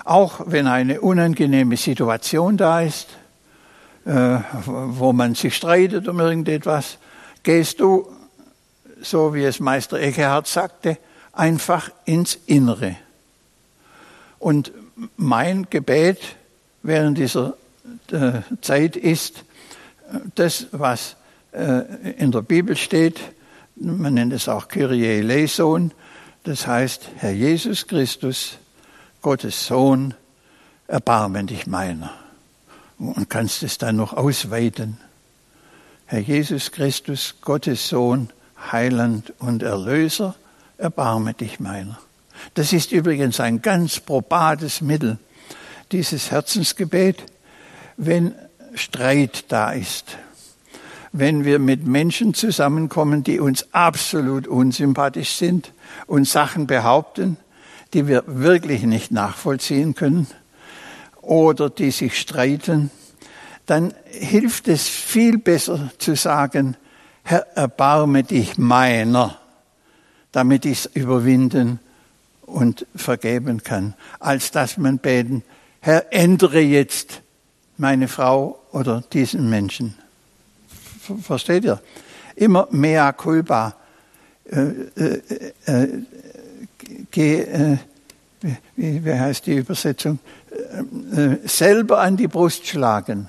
Auch 0.05 0.41
wenn 0.47 0.67
eine 0.67 1.01
unangenehme 1.01 1.77
Situation 1.77 2.57
da 2.57 2.83
ist, 2.83 3.09
äh, 4.05 4.39
wo 4.67 5.13
man 5.13 5.35
sich 5.35 5.57
streitet 5.57 6.09
um 6.09 6.21
irgendetwas, 6.21 6.99
gehst 7.43 7.81
du, 7.81 8.07
so 9.05 9.35
wie 9.35 9.45
es 9.45 9.61
Meister 9.61 9.99
Eckehardt 10.01 10.47
sagte, 10.47 10.99
einfach 11.33 11.91
ins 12.05 12.39
Innere. 12.47 12.97
Und 14.39 14.73
mein 15.17 15.69
Gebet 15.71 16.21
während 16.83 17.19
dieser 17.19 17.57
äh, 18.11 18.41
Zeit 18.61 18.97
ist 18.97 19.45
das, 20.35 20.67
was 20.73 21.17
äh, 21.53 22.13
in 22.19 22.31
der 22.31 22.43
Bibel 22.43 22.77
steht. 22.77 23.21
Man 23.77 24.15
nennt 24.15 24.33
es 24.33 24.49
auch 24.49 24.69
Kyrie 24.69 25.19
eleison. 25.19 25.93
Das 26.45 26.67
heißt, 26.67 27.09
Herr 27.17 27.33
Jesus 27.33 27.87
Christus, 27.87 28.59
Gottes 29.23 29.67
Sohn, 29.67 30.15
erbarme 30.87 31.45
dich 31.45 31.67
meiner. 31.67 32.13
Und 32.99 33.29
kannst 33.29 33.63
es 33.63 33.79
dann 33.79 33.97
noch 33.97 34.13
ausweiten. 34.13 34.99
Herr 36.07 36.21
Jesus 36.21 36.71
Christus, 36.71 37.37
Gottes 37.41 37.89
Sohn, 37.89 38.31
Heiland 38.73 39.33
und 39.39 39.63
Erlöser, 39.63 40.35
erbarme 40.79 41.35
dich 41.35 41.61
meiner. 41.61 41.99
Das 42.55 42.73
ist 42.73 42.93
übrigens 42.93 43.41
ein 43.41 43.63
ganz 43.63 44.01
probates 44.01 44.81
Mittel, 44.81 45.19
dieses 45.93 46.31
Herzensgebet, 46.31 47.25
wenn 47.97 48.35
Streit 48.75 49.45
da 49.49 49.71
ist, 49.71 50.17
wenn 51.13 51.45
wir 51.45 51.61
mit 51.61 51.87
Menschen 51.87 52.35
zusammenkommen, 52.35 53.23
die 53.23 53.39
uns 53.39 53.73
absolut 53.73 54.49
unsympathisch 54.49 55.35
sind 55.35 55.73
und 56.07 56.27
Sachen 56.27 56.67
behaupten, 56.67 57.37
die 57.93 58.09
wir 58.09 58.25
wirklich 58.27 58.83
nicht 58.83 59.13
nachvollziehen 59.13 59.95
können 59.95 60.27
oder 61.23 61.71
die 61.71 61.93
sich 61.93 62.19
streiten, 62.19 62.91
dann 63.67 63.95
hilft 64.07 64.67
es 64.69 64.89
viel 64.89 65.39
besser 65.39 65.91
zu 65.99 66.17
sagen, 66.17 66.77
Herr, 67.25 67.47
erbarme 67.57 68.23
dich 68.23 68.59
meiner, 68.59 69.39
damit 70.31 70.67
ich 70.67 70.85
es 70.85 70.87
überwinden 70.87 71.81
und 72.43 72.87
vergeben 72.95 73.63
kann, 73.63 73.95
als 74.21 74.51
dass 74.51 74.77
man 74.77 74.99
beten, 74.99 75.43
Herr, 75.81 76.13
ändere 76.13 76.61
jetzt 76.61 77.23
meine 77.79 78.09
Frau 78.09 78.61
oder 78.73 79.03
diesen 79.13 79.49
Menschen. 79.49 79.95
Versteht 81.23 81.65
ihr? 81.65 81.81
Immer 82.37 82.69
mea 82.71 83.13
culpa. 83.13 83.75
Äh, 84.51 84.61
äh, 84.97 85.23
äh, 85.67 86.03
äh, 87.13 87.77
wie, 88.77 89.05
wie 89.05 89.13
heißt 89.13 89.47
die 89.47 89.57
Übersetzung? 89.57 90.19
Äh, 91.15 91.23
äh, 91.23 91.39
selber 91.49 92.01
an 92.01 92.17
die 92.17 92.29
Brust 92.29 92.67
schlagen. 92.67 93.27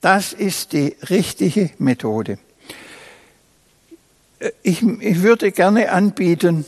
Das 0.00 0.32
ist 0.32 0.72
die 0.72 0.96
richtige 1.10 1.70
Methode. 1.78 2.38
Ich, 4.62 4.82
ich 4.82 5.22
würde 5.22 5.52
gerne 5.52 5.92
anbieten 5.92 6.64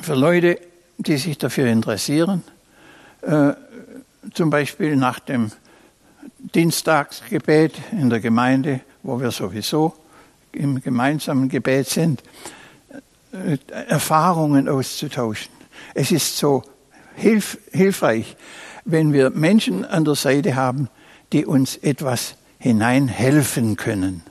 für 0.00 0.14
Leute, 0.14 0.58
die 0.98 1.16
sich 1.16 1.38
dafür 1.38 1.66
interessieren, 1.66 2.42
äh, 3.20 3.52
zum 4.34 4.50
Beispiel 4.50 4.96
nach 4.96 5.20
dem 5.20 5.52
Dienstagsgebet 6.38 7.74
in 7.92 8.10
der 8.10 8.18
Gemeinde, 8.18 8.80
wo 9.04 9.20
wir 9.20 9.30
sowieso 9.30 9.94
im 10.50 10.82
gemeinsamen 10.82 11.48
Gebet 11.48 11.88
sind, 11.88 12.22
äh, 13.32 13.58
Erfahrungen 13.88 14.68
auszutauschen. 14.68 15.52
Es 15.94 16.10
ist 16.10 16.36
so 16.36 16.64
hilf, 17.14 17.58
hilfreich, 17.70 18.36
wenn 18.84 19.12
wir 19.12 19.30
Menschen 19.30 19.84
an 19.84 20.04
der 20.04 20.16
Seite 20.16 20.56
haben, 20.56 20.88
die 21.32 21.46
uns 21.46 21.76
etwas 21.76 22.34
hineinhelfen 22.58 23.76
können 23.76 24.24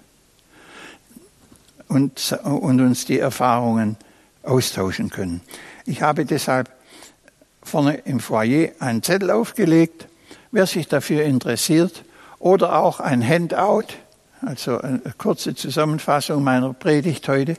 und, 1.91 2.39
und 2.43 2.79
uns 2.79 3.05
die 3.05 3.19
Erfahrungen 3.19 3.97
austauschen 4.43 5.09
können. 5.09 5.41
Ich 5.85 6.01
habe 6.01 6.25
deshalb 6.25 6.69
vorne 7.61 7.95
im 8.05 8.19
Foyer 8.19 8.69
einen 8.79 9.03
Zettel 9.03 9.29
aufgelegt. 9.29 10.07
Wer 10.51 10.65
sich 10.67 10.87
dafür 10.87 11.23
interessiert 11.23 12.03
oder 12.39 12.77
auch 12.77 12.99
ein 12.99 13.27
Handout, 13.27 13.87
also 14.41 14.79
eine 14.79 15.01
kurze 15.17 15.53
Zusammenfassung 15.53 16.43
meiner 16.43 16.73
Predigt 16.73 17.27
heute, 17.27 17.55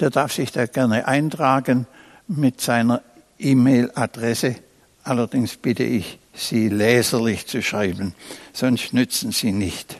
der 0.00 0.10
darf 0.10 0.32
sich 0.32 0.52
da 0.52 0.66
gerne 0.66 1.06
eintragen 1.06 1.86
mit 2.26 2.60
seiner 2.60 3.02
E-Mail-Adresse. 3.38 4.56
Allerdings 5.04 5.56
bitte 5.56 5.84
ich 5.84 6.18
Sie 6.34 6.68
leserlich 6.68 7.46
zu 7.46 7.62
schreiben, 7.62 8.14
sonst 8.52 8.92
nützen 8.92 9.32
sie 9.32 9.50
nicht. 9.50 9.98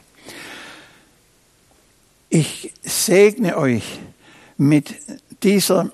Ich 2.30 2.72
segne 2.82 3.56
euch 3.56 3.98
mit 4.58 4.94
dieser 5.42 5.90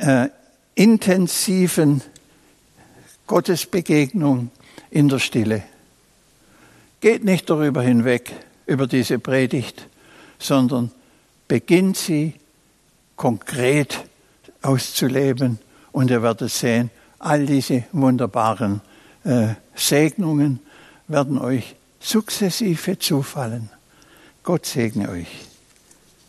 äh, 0.00 0.28
intensiven 0.74 2.02
Gottesbegegnung 3.26 4.50
in 4.90 5.08
der 5.08 5.20
Stille. 5.20 5.62
Geht 7.00 7.24
nicht 7.24 7.48
darüber 7.48 7.82
hinweg, 7.82 8.32
über 8.66 8.86
diese 8.86 9.18
Predigt, 9.18 9.86
sondern 10.38 10.90
beginnt 11.46 11.96
sie 11.96 12.34
konkret 13.14 14.04
auszuleben 14.62 15.58
und 15.92 16.10
ihr 16.10 16.22
werdet 16.22 16.50
sehen, 16.50 16.90
all 17.18 17.46
diese 17.46 17.84
wunderbaren 17.92 18.80
äh, 19.24 19.54
Segnungen 19.74 20.60
werden 21.06 21.38
euch 21.38 21.76
sukzessive 22.00 22.98
zufallen. 22.98 23.70
Gott 24.44 24.66
segne 24.66 25.08
euch. 25.08 25.53